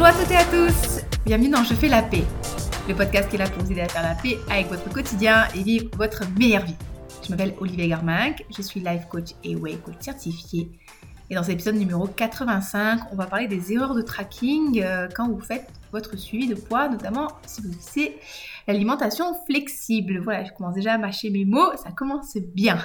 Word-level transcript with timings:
Bonjour 0.00 0.16
à 0.16 0.18
toutes 0.18 0.30
et 0.30 0.36
à 0.36 0.44
tous, 0.44 1.02
bienvenue 1.26 1.50
dans 1.50 1.62
Je 1.62 1.74
fais 1.74 1.88
la 1.88 2.00
paix, 2.00 2.24
le 2.88 2.94
podcast 2.94 3.28
qui 3.28 3.36
est 3.36 3.38
là 3.38 3.46
pour 3.46 3.62
vous 3.62 3.70
aider 3.70 3.82
à 3.82 3.88
faire 3.88 4.02
la 4.02 4.14
paix 4.14 4.38
avec 4.50 4.68
votre 4.68 4.88
quotidien 4.90 5.46
et 5.54 5.62
vivre 5.62 5.90
votre 5.94 6.22
meilleure 6.38 6.64
vie. 6.64 6.76
Je 7.22 7.28
m'appelle 7.28 7.52
Olivier 7.60 7.86
Garminck, 7.86 8.42
je 8.48 8.62
suis 8.62 8.80
life 8.80 9.08
coach 9.10 9.32
et 9.44 9.56
way 9.56 9.76
coach 9.76 9.96
certifié. 10.00 10.70
Et 11.28 11.34
dans 11.34 11.42
cet 11.42 11.52
épisode 11.52 11.74
numéro 11.74 12.06
85, 12.06 13.12
on 13.12 13.14
va 13.14 13.26
parler 13.26 13.46
des 13.46 13.74
erreurs 13.74 13.94
de 13.94 14.00
tracking 14.00 14.82
euh, 14.82 15.06
quand 15.14 15.28
vous 15.28 15.38
faites 15.38 15.68
votre 15.92 16.16
suivi 16.16 16.48
de 16.48 16.54
poids, 16.54 16.88
notamment 16.88 17.28
si 17.44 17.60
vous 17.60 17.68
utilisez 17.68 18.18
l'alimentation 18.72 19.34
flexible. 19.46 20.18
Voilà, 20.18 20.44
je 20.44 20.52
commence 20.52 20.74
déjà 20.74 20.94
à 20.94 20.98
mâcher 20.98 21.30
mes 21.30 21.44
mots, 21.44 21.76
ça 21.76 21.92
commence 21.92 22.36
bien. 22.36 22.78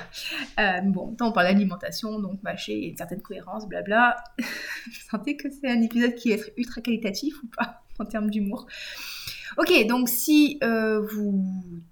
Euh, 0.59 0.81
bon, 0.81 1.15
tant 1.15 1.29
on 1.29 1.31
parle 1.31 1.47
d'alimentation, 1.47 2.19
donc 2.19 2.41
mâcher 2.43 2.89
une 2.89 2.97
certaine 2.97 3.21
cohérence, 3.21 3.67
blabla. 3.67 4.15
vous 4.39 5.09
sentez 5.09 5.37
que 5.37 5.49
c'est 5.49 5.69
un 5.69 5.81
épisode 5.81 6.15
qui 6.15 6.29
va 6.29 6.35
être 6.35 6.49
ultra 6.57 6.81
qualitatif 6.81 7.35
ou 7.43 7.47
pas 7.55 7.83
en 7.99 8.05
termes 8.05 8.29
d'humour? 8.29 8.67
Ok, 9.57 9.87
donc 9.87 10.09
si 10.09 10.59
euh, 10.63 10.99
vous 10.99 11.41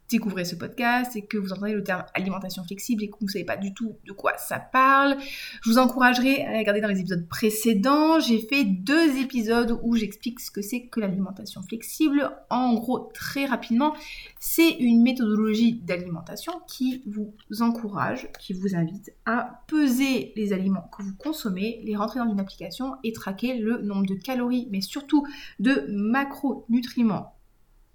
découvrez 0.09 0.43
ce 0.43 0.55
podcast 0.55 1.15
et 1.15 1.21
que 1.21 1.37
vous 1.37 1.53
entendez 1.53 1.71
le 1.71 1.81
terme 1.81 2.03
alimentation 2.13 2.61
flexible 2.65 3.03
et 3.03 3.09
que 3.09 3.15
vous 3.17 3.25
ne 3.25 3.31
savez 3.31 3.45
pas 3.45 3.55
du 3.55 3.73
tout 3.73 3.95
de 4.05 4.11
quoi 4.11 4.33
ça 4.37 4.59
parle, 4.59 5.15
je 5.61 5.69
vous 5.69 5.77
encouragerai 5.77 6.45
à 6.45 6.57
regarder 6.57 6.81
dans 6.81 6.89
les 6.89 6.99
épisodes 6.99 7.25
précédents. 7.27 8.19
J'ai 8.19 8.39
fait 8.39 8.65
deux 8.65 9.17
épisodes 9.17 9.79
où 9.81 9.95
j'explique 9.95 10.41
ce 10.41 10.51
que 10.51 10.61
c'est 10.61 10.87
que 10.87 10.99
l'alimentation 10.99 11.63
flexible. 11.63 12.29
En 12.49 12.73
gros, 12.73 13.09
très 13.13 13.45
rapidement, 13.45 13.95
c'est 14.41 14.71
une 14.71 15.01
méthodologie 15.01 15.73
d'alimentation 15.73 16.53
qui 16.67 17.01
vous 17.07 17.33
encourage, 17.61 18.27
qui 18.39 18.51
vous 18.51 18.75
invite 18.75 19.13
à 19.25 19.61
peser 19.67 20.33
les 20.35 20.51
aliments 20.51 20.89
que 20.95 21.01
vous 21.01 21.15
consommez, 21.15 21.81
les 21.85 21.95
rentrer 21.95 22.19
dans 22.19 22.29
une 22.29 22.41
application 22.41 22.97
et 23.05 23.13
traquer 23.13 23.57
le 23.57 23.81
nombre 23.81 24.05
de 24.05 24.15
calories, 24.15 24.67
mais 24.69 24.81
surtout 24.81 25.25
de 25.59 25.85
macronutriments 25.87 27.32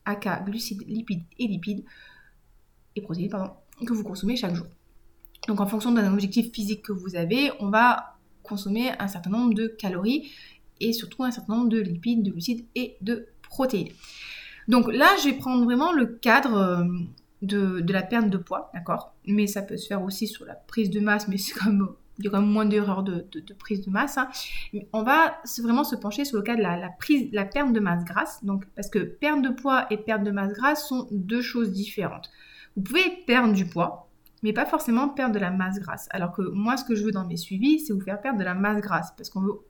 aka 0.09 0.41
glucides, 0.41 0.83
lipides 0.89 1.25
et 1.39 1.47
lipides, 1.47 1.85
et 2.97 3.03
protéines, 3.03 3.31
pardon, 3.31 3.53
que 3.87 3.93
vous 3.93 4.03
consommez 4.03 4.37
chaque 4.37 4.55
jour. 4.55 4.67
Donc 5.47 5.61
en 5.61 5.67
fonction 5.67 5.93
d'un 5.93 6.13
objectif 6.13 6.53
physique 6.53 6.83
que 6.83 6.93
vous 6.93 7.15
avez, 7.15 7.51
on 7.61 7.71
va 7.71 8.17
consommer 8.43 8.91
un 8.99 9.09
certain 9.09 9.31
nombre 9.31 9.55
de 9.55 9.67
calories 9.67 10.33
et 10.81 10.93
surtout 10.93 11.23
un 11.25 11.31
certain 11.31 11.55
nombre 11.57 11.69
de 11.69 11.79
lipides, 11.79 12.23
de 12.23 12.31
glucides 12.31 12.65
et 12.75 12.97
de 13.03 13.29
protéines. 13.43 13.93
Donc 14.67 14.93
là, 14.93 15.09
je 15.23 15.29
vais 15.29 15.37
prendre 15.37 15.65
vraiment 15.65 15.93
le 15.93 16.07
cadre 16.07 16.55
euh, 16.57 16.85
de, 17.43 17.81
de 17.81 17.93
la 17.93 18.03
perte 18.03 18.31
de 18.31 18.39
poids, 18.39 18.71
d'accord? 18.75 19.15
Mais 19.27 19.47
ça 19.47 19.63
peut 19.63 19.77
se 19.77 19.87
faire 19.87 20.03
aussi 20.03 20.27
sur 20.27 20.45
la 20.45 20.55
prise 20.55 20.91
de 20.91 21.01
masse, 21.01 21.29
mais 21.29 21.39
c'est 21.39 21.55
comme 21.55 21.95
il 22.19 22.25
y 22.25 22.29
a 22.29 22.31
quand 22.31 22.41
même 22.41 22.51
moins 22.51 22.67
d'erreurs 22.67 23.03
de, 23.03 23.25
prise 23.59 23.85
de 23.85 23.91
masse. 23.91 24.19
Hein. 24.19 24.29
On 24.93 25.03
va 25.03 25.41
vraiment 25.63 25.85
se 25.85 25.97
pencher 25.97 26.25
sur 26.25 26.37
le 26.37 26.43
cas 26.43 26.57
de 26.57 26.63
la, 26.63 26.89
prise, 26.99 27.29
la 27.33 27.45
perte 27.45 27.73
de 27.73 27.81
masse 27.81 28.05
grasse. 28.05 28.45
Donc, 28.45 28.65
parce 28.75 28.91
que 28.91 28.99
perte 28.99 29.43
de 29.43 29.51
poids 29.51 29.87
et 29.91 29.97
perte 29.97 30.25
de 30.25 30.31
masse 30.31 30.53
grasse 30.53 30.89
sont 30.89 31.07
deux 31.11 31.43
choses 31.43 31.71
différentes. 31.71 32.31
Vous 32.77 32.83
pouvez 32.83 33.23
perdre 33.27 33.53
du 33.53 33.67
poids, 33.67 34.09
mais 34.43 34.53
pas 34.53 34.67
forcément 34.67 35.09
perdre 35.09 35.35
de 35.35 35.41
la 35.41 35.51
masse 35.51 35.79
grasse. 35.79 36.09
Alors 36.11 36.33
que 36.33 36.43
moi, 36.43 36.77
ce 36.77 36.85
que 36.85 36.95
je 36.95 37.05
veux 37.05 37.13
dans 37.13 37.27
mes 37.27 37.37
suivis, 37.37 37.81
c'est 37.81 37.93
vous 37.93 38.01
faire 38.01 38.21
perdre 38.21 38.39
de 38.39 38.45
la 38.45 38.55
masse 38.55 38.81
grasse, 38.81 39.13
parce 39.17 39.31
qu'on 39.31 39.41
veut 39.41 39.61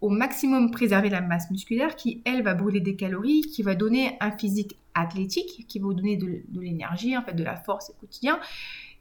au 0.00 0.10
maximum 0.10 0.70
préserver 0.70 1.10
la 1.10 1.20
masse 1.20 1.50
musculaire 1.50 1.96
qui, 1.96 2.22
elle, 2.24 2.42
va 2.42 2.54
brûler 2.54 2.80
des 2.80 2.94
calories, 2.94 3.40
qui 3.40 3.62
va 3.62 3.74
donner 3.74 4.16
un 4.20 4.30
physique 4.30 4.78
athlétique, 4.94 5.66
qui 5.66 5.78
va 5.78 5.86
vous 5.86 5.94
donner 5.94 6.16
de, 6.16 6.42
de 6.48 6.60
l'énergie, 6.60 7.16
en 7.16 7.22
fait, 7.22 7.34
de 7.34 7.42
la 7.42 7.56
force 7.56 7.90
au 7.90 7.94
quotidien, 7.94 8.38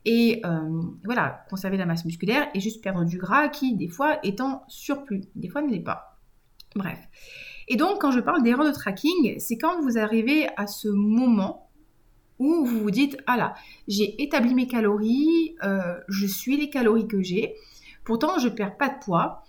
et 0.08 0.40
euh, 0.46 0.82
voilà, 1.04 1.44
conserver 1.50 1.76
la 1.76 1.86
masse 1.86 2.06
musculaire 2.06 2.48
et 2.54 2.62
juste 2.62 2.82
perdre 2.82 3.04
du 3.04 3.18
gras 3.18 3.50
qui, 3.50 3.76
des 3.76 3.90
fois, 3.90 4.20
est 4.24 4.40
en 4.40 4.64
surplus, 4.70 5.26
des 5.36 5.50
fois 5.50 5.62
ne 5.62 5.70
l'est 5.70 5.82
pas. 5.82 6.18
Bref. 6.78 6.98
Et 7.68 7.76
donc, 7.76 8.00
quand 8.00 8.12
je 8.12 8.22
parle 8.22 8.42
d'erreur 8.42 8.66
de 8.66 8.72
tracking, 8.72 9.38
c'est 9.38 9.58
quand 9.58 9.82
vous 9.82 9.98
arrivez 9.98 10.48
à 10.56 10.66
ce 10.66 10.88
moment 10.88 11.70
où 12.40 12.66
vous 12.66 12.80
vous 12.80 12.92
dites, 12.92 13.18
ah 13.28 13.36
là, 13.36 13.56
j'ai 13.90 14.24
établi 14.24 14.56
mes 14.56 14.68
calories, 14.68 15.58
euh, 15.66 16.00
je 16.08 16.26
suis 16.26 16.56
les 16.56 16.70
calories 16.70 17.10
que 17.10 17.22
j'ai, 17.22 17.56
pourtant 18.06 18.40
je 18.40 18.48
perds 18.48 18.78
pas 18.78 18.88
de 18.88 19.04
poids. 19.04 19.44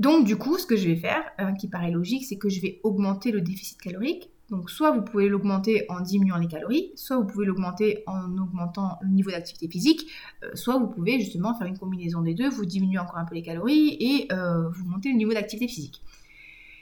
Donc 0.00 0.24
du 0.26 0.36
coup, 0.36 0.58
ce 0.58 0.66
que 0.66 0.76
je 0.76 0.88
vais 0.88 0.96
faire, 0.96 1.22
euh, 1.40 1.52
qui 1.52 1.68
paraît 1.68 1.92
logique, 1.92 2.24
c'est 2.24 2.38
que 2.38 2.48
je 2.48 2.60
vais 2.60 2.80
augmenter 2.82 3.30
le 3.30 3.40
déficit 3.40 3.80
calorique 3.80 4.31
donc 4.52 4.70
soit 4.70 4.90
vous 4.90 5.00
pouvez 5.00 5.30
l'augmenter 5.30 5.86
en 5.88 6.00
diminuant 6.00 6.36
les 6.36 6.46
calories, 6.46 6.92
soit 6.94 7.16
vous 7.16 7.24
pouvez 7.26 7.46
l'augmenter 7.46 8.04
en 8.06 8.36
augmentant 8.36 8.98
le 9.00 9.08
niveau 9.08 9.30
d'activité 9.30 9.66
physique, 9.66 10.06
euh, 10.44 10.50
soit 10.54 10.76
vous 10.76 10.88
pouvez 10.88 11.18
justement 11.18 11.54
faire 11.54 11.66
une 11.66 11.78
combinaison 11.78 12.20
des 12.20 12.34
deux, 12.34 12.50
vous 12.50 12.66
diminuez 12.66 12.98
encore 12.98 13.16
un 13.16 13.24
peu 13.24 13.34
les 13.34 13.42
calories 13.42 13.96
et 13.98 14.30
euh, 14.30 14.68
vous 14.68 14.84
montez 14.84 15.08
le 15.08 15.16
niveau 15.16 15.32
d'activité 15.32 15.68
physique. 15.68 16.02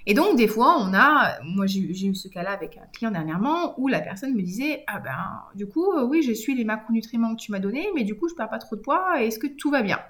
Et 0.07 0.15
donc 0.15 0.37
des 0.37 0.49
fois 0.49 0.79
on 0.81 0.93
a, 0.93 1.41
moi 1.45 1.67
j'ai 1.67 1.81
eu 1.81 2.15
ce 2.15 2.27
cas-là 2.27 2.51
avec 2.51 2.77
un 2.77 2.87
client 2.93 3.13
dernièrement 3.13 3.79
où 3.79 3.87
la 3.87 4.01
personne 4.01 4.35
me 4.35 4.43
disait 4.43 4.83
ah 4.89 4.99
ben 4.99 5.43
du 5.55 5.69
coup 5.69 5.93
euh, 5.93 6.05
oui 6.05 6.23
je 6.23 6.33
suis 6.33 6.57
les 6.57 6.65
macronutriments 6.65 7.37
que 7.37 7.41
tu 7.41 7.53
m'as 7.53 7.61
donnés 7.61 7.87
mais 7.95 8.03
du 8.03 8.17
coup 8.17 8.29
je 8.29 8.35
perds 8.35 8.51
pas 8.51 8.59
trop 8.59 8.75
de 8.75 8.81
poids 8.81 9.23
est-ce 9.23 9.39
que 9.39 9.47
tout 9.47 9.71
va 9.71 9.83
bien? 9.83 10.01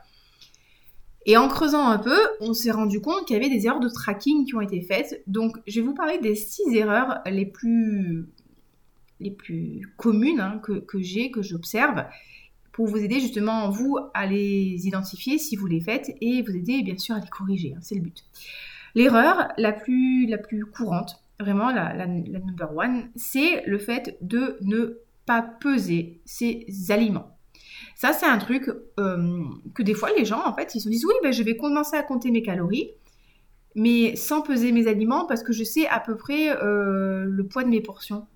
Et 1.26 1.36
en 1.36 1.48
creusant 1.48 1.86
un 1.86 1.98
peu, 1.98 2.18
on 2.40 2.54
s'est 2.54 2.70
rendu 2.70 3.00
compte 3.00 3.26
qu'il 3.26 3.36
y 3.36 3.40
avait 3.40 3.54
des 3.54 3.66
erreurs 3.66 3.80
de 3.80 3.88
tracking 3.88 4.46
qui 4.46 4.54
ont 4.54 4.60
été 4.60 4.80
faites. 4.80 5.22
Donc, 5.26 5.58
je 5.66 5.80
vais 5.80 5.86
vous 5.86 5.94
parler 5.94 6.18
des 6.18 6.34
six 6.34 6.74
erreurs 6.74 7.20
les 7.26 7.44
plus, 7.44 8.26
communes 9.98 10.40
hein, 10.40 10.60
que, 10.62 11.00
j'ai, 11.00 11.30
que 11.30 11.42
j'observe, 11.42 12.04
pour 12.72 12.86
vous 12.86 12.96
aider 12.96 13.20
justement, 13.20 13.68
vous, 13.68 13.98
à 14.14 14.26
les 14.26 14.86
identifier 14.86 15.36
si 15.36 15.56
vous 15.56 15.66
les 15.66 15.80
faites 15.80 16.10
et 16.22 16.40
vous 16.42 16.56
aider 16.56 16.82
bien 16.82 16.96
sûr 16.96 17.14
à 17.16 17.20
les 17.20 17.28
corriger. 17.28 17.74
Hein, 17.76 17.80
c'est 17.82 17.96
le 17.96 18.00
but. 18.00 18.24
L'erreur 18.94 19.48
la 19.58 19.72
plus, 19.72 20.26
la 20.26 20.38
plus 20.38 20.64
courante, 20.64 21.22
vraiment 21.38 21.70
la, 21.70 21.94
la 21.94 22.06
number 22.06 22.74
one, 22.74 23.10
c'est 23.14 23.62
le 23.66 23.78
fait 23.78 24.16
de 24.22 24.56
ne 24.62 25.00
pas 25.26 25.42
peser 25.42 26.22
ses 26.24 26.66
aliments. 26.88 27.36
Ça, 28.00 28.14
c'est 28.14 28.24
un 28.24 28.38
truc 28.38 28.70
euh, 28.98 29.44
que 29.74 29.82
des 29.82 29.92
fois, 29.92 30.08
les 30.16 30.24
gens, 30.24 30.42
en 30.46 30.54
fait, 30.54 30.74
ils 30.74 30.80
se 30.80 30.88
disent, 30.88 31.04
oui, 31.04 31.12
ben, 31.22 31.34
je 31.34 31.42
vais 31.42 31.58
commencer 31.58 31.98
à 31.98 32.02
compter 32.02 32.30
mes 32.30 32.40
calories, 32.40 32.92
mais 33.74 34.16
sans 34.16 34.40
peser 34.40 34.72
mes 34.72 34.86
aliments 34.86 35.26
parce 35.26 35.42
que 35.42 35.52
je 35.52 35.62
sais 35.64 35.86
à 35.86 36.00
peu 36.00 36.16
près 36.16 36.48
euh, 36.48 37.26
le 37.26 37.46
poids 37.46 37.62
de 37.62 37.68
mes 37.68 37.82
portions. 37.82 38.26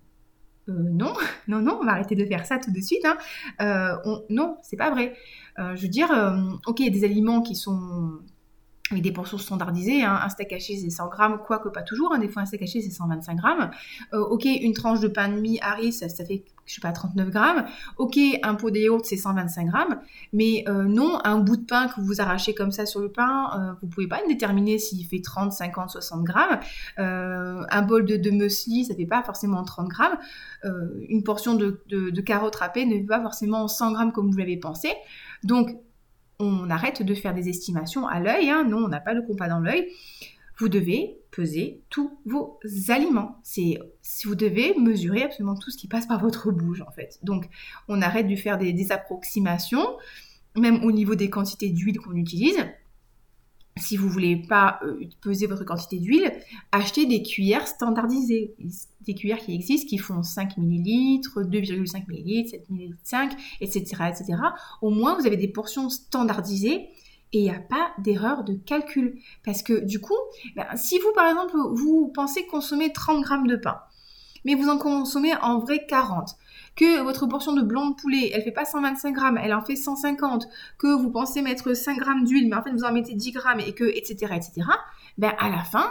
Euh, 0.69 0.73
non, 0.93 1.15
non, 1.49 1.63
non, 1.63 1.79
on 1.81 1.85
va 1.87 1.93
arrêter 1.93 2.15
de 2.15 2.27
faire 2.27 2.45
ça 2.45 2.59
tout 2.59 2.73
de 2.73 2.81
suite. 2.83 3.07
Hein. 3.07 3.97
non, 4.29 4.59
c'est 4.63 4.77
pas 4.77 4.91
vrai. 4.91 5.17
je 5.57 5.81
veux 5.81 5.89
dire, 5.89 6.11
ok, 6.67 6.81
il 6.81 6.85
y 6.85 6.89
a 6.89 6.93
des 6.93 7.05
aliments 7.05 7.41
qui 7.41 7.57
sont 7.57 8.19
avec 8.91 9.03
des 9.03 9.13
portions 9.13 9.39
standardisées. 9.39 10.03
Hein. 10.03 10.19
Un 10.23 10.29
steak 10.29 10.53
haché, 10.53 10.77
c'est 10.77 10.91
100 10.91 11.09
grammes, 11.09 11.39
quoique 11.45 11.69
pas 11.71 11.83
toujours. 11.83 12.13
Hein. 12.13 12.19
Des 12.19 12.29
fois, 12.29 12.43
un 12.43 12.47
steak 12.47 12.63
haché, 12.63 12.83
c'est 12.83 12.91
125 12.91 13.37
grammes. 13.37 13.71
Euh, 14.13 14.21
ok, 14.21 14.45
une 14.45 14.75
tranche 14.75 15.01
de 15.01 15.09
pain 15.09 15.29
de 15.29 15.41
mie 15.41 15.59
Harry, 15.63 15.91
ça, 15.91 16.07
fait, 16.09 16.45
je 16.67 16.75
sais 16.75 16.81
pas, 16.83 16.93
39 16.93 17.31
grammes. 17.31 17.65
Ok, 17.97 18.19
un 18.43 18.55
pot 18.55 18.71
de 18.71 18.79
yaourt, 18.79 19.03
c'est 19.07 19.17
125 19.17 19.69
grammes. 19.69 20.01
Mais 20.35 20.65
euh, 20.69 20.85
non, 20.85 21.19
un 21.25 21.39
bout 21.39 21.57
de 21.57 21.65
pain 21.65 21.89
que 21.89 21.99
vous 22.03 22.21
arrachez 22.21 22.55
comme 22.55 22.73
ça 22.73 22.85
sur 22.85 23.01
le 23.01 23.11
pain, 23.11 23.49
euh, 23.59 23.73
vous 23.81 23.89
pouvez 23.89 24.07
pas 24.07 24.21
déterminer 24.29 24.79
s'il 24.79 25.07
fait 25.07 25.23
30, 25.23 25.53
50, 25.53 25.89
60 25.89 26.23
grammes. 26.23 26.61
un 26.99 27.83
bol 27.83 28.05
de, 28.05 28.17
de 28.19 28.31
muesli, 28.31 28.85
ça 28.85 28.95
fait 28.95 29.07
pas 29.07 29.23
forcément 29.23 29.65
30 29.65 29.89
grammes. 29.89 30.19
une 31.09 31.23
portion 31.25 31.55
de, 31.55 31.81
de, 31.89 32.11
de 32.11 32.21
ne 32.21 32.95
fait 32.99 33.07
pas 33.07 33.23
forcément 33.23 33.67
100 33.67 33.93
grammes 33.93 34.13
comme 34.13 34.31
vous 34.31 34.37
l'avez 34.37 34.59
pensé. 34.59 34.93
Donc, 35.43 35.75
on 36.39 36.71
arrête 36.71 37.03
de 37.03 37.15
faire 37.15 37.35
des 37.35 37.49
estimations 37.49 38.07
à 38.07 38.21
l'œil. 38.21 38.51
Hein. 38.51 38.65
Non, 38.65 38.79
on 38.79 38.89
n'a 38.89 39.01
pas 39.01 39.15
le 39.15 39.23
compas 39.23 39.49
dans 39.49 39.61
l'œil. 39.61 39.89
Vous 40.59 40.69
devez 40.69 41.19
peser 41.31 41.81
tous 41.91 42.17
vos 42.27 42.61
aliments. 42.89 43.39
C'est 43.43 43.79
vous 44.25 44.35
devez 44.35 44.75
mesurer 44.79 45.25
absolument 45.25 45.57
tout 45.57 45.71
ce 45.71 45.77
qui 45.77 45.89
passe 45.89 46.07
par 46.07 46.21
votre 46.21 46.53
bouche 46.53 46.81
en 46.81 46.93
fait. 46.93 47.19
Donc, 47.23 47.49
on 47.89 48.01
arrête 48.03 48.29
de 48.29 48.37
faire 48.37 48.57
des 48.59 48.93
approximations, 48.93 49.97
même 50.57 50.85
au 50.85 50.93
niveau 50.93 51.17
des 51.17 51.29
quantités 51.29 51.71
d'huile 51.71 51.99
qu'on 51.99 52.15
utilise 52.15 52.65
si 53.77 53.97
vous 53.97 54.09
voulez 54.09 54.37
pas 54.37 54.79
euh, 54.85 55.01
peser 55.21 55.47
votre 55.47 55.65
quantité 55.65 55.99
d'huile, 55.99 56.33
achetez 56.71 57.07
des 57.07 57.23
cuillères 57.23 57.67
standardisées. 57.67 58.55
Des 59.01 59.15
cuillères 59.15 59.39
qui 59.39 59.55
existent, 59.55 59.89
qui 59.89 59.99
font 59.99 60.23
5 60.23 60.57
ml, 60.57 61.21
2,5 61.21 62.05
ml, 62.09 62.49
7 62.49 62.71
ml, 62.71 62.97
5, 63.03 63.33
etc., 63.61 63.83
etc. 64.09 64.35
Au 64.81 64.91
moins, 64.91 65.19
vous 65.19 65.27
avez 65.27 65.37
des 65.37 65.49
portions 65.49 65.91
standardisées 65.91 66.89
et 67.33 67.39
il 67.39 67.43
n'y 67.43 67.51
a 67.51 67.59
pas 67.59 67.91
d'erreur 67.99 68.45
de 68.45 68.55
calcul. 68.55 69.19
Parce 69.45 69.63
que 69.63 69.85
du 69.85 70.01
coup, 70.01 70.15
ben, 70.55 70.67
si 70.77 70.99
vous, 70.99 71.13
par 71.15 71.29
exemple, 71.29 71.57
vous 71.75 72.13
pensez 72.15 72.47
consommer 72.47 72.93
30 72.93 73.23
grammes 73.23 73.47
de 73.49 73.57
pain, 73.57 73.81
mais 74.45 74.55
vous 74.55 74.69
en 74.69 74.79
consommez 74.79 75.35
en 75.43 75.59
vrai 75.59 75.85
40, 75.87 76.37
que 76.77 77.03
votre 77.03 77.27
portion 77.27 77.53
de 77.53 77.63
blanc 77.63 77.91
de 77.91 77.95
poulet, 77.95 78.31
elle 78.33 78.43
fait 78.43 78.53
pas 78.53 78.65
125 78.65 79.13
grammes, 79.13 79.39
elle 79.43 79.55
en 79.55 79.63
fait 79.63 79.77
150, 79.77 80.47
que 80.79 80.87
vous 80.87 81.11
pensez 81.11 81.43
mettre 81.43 81.75
5 81.75 81.99
grammes 81.99 82.25
d'huile, 82.25 82.49
mais 82.49 82.57
en 82.57 82.63
fait 82.63 82.73
vous 82.73 82.85
en 82.85 82.93
mettez 82.93 83.15
10 83.15 83.33
grammes 83.33 83.61
et 83.61 83.73
que, 83.73 83.85
etc., 83.85 84.33
etc., 84.35 84.63
ben 85.19 85.33
à 85.39 85.49
la 85.49 85.63
fin, 85.63 85.89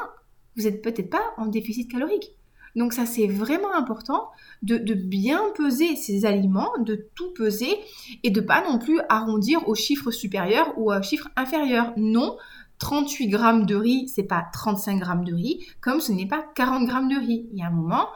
vous 0.58 0.64
n'êtes 0.64 0.82
peut-être 0.82 1.10
pas 1.10 1.34
en 1.38 1.48
déficit 1.48 1.90
calorique. 1.90 2.32
Donc 2.76 2.94
ça, 2.94 3.06
c'est 3.06 3.28
vraiment 3.28 3.74
important 3.74 4.30
de, 4.64 4.78
bien 4.94 5.42
peser 5.56 5.96
ces 5.96 6.26
aliments, 6.26 6.72
de 6.80 7.08
tout 7.16 7.32
peser 7.34 7.78
et 8.24 8.32
de 8.32 8.42
pas 8.42 8.64
non 8.68 8.80
plus 8.80 9.00
arrondir 9.10 9.68
au 9.68 9.76
chiffre 9.76 10.12
supérieur 10.12 10.74
ou 10.78 10.92
au 10.92 11.02
chiffre 11.02 11.30
inférieur. 11.36 11.94
Non, 11.98 12.38
38 12.80 13.28
grammes 13.28 13.66
de 13.66 13.76
riz, 13.76 14.08
c'est 14.08 14.24
pas 14.24 14.44
35 14.52 15.00
grammes 15.00 15.24
de 15.24 15.34
riz, 15.34 15.66
comme 15.82 16.02
ce 16.02 16.12
n'est 16.12 16.28
pas 16.28 16.44
40 16.56 16.88
grammes 16.88 17.10
de 17.10 17.16
riz. 17.16 17.48
Il 17.52 17.60
y 17.60 17.62
a 17.62 17.68
un 17.68 17.72
moment, 17.72 18.08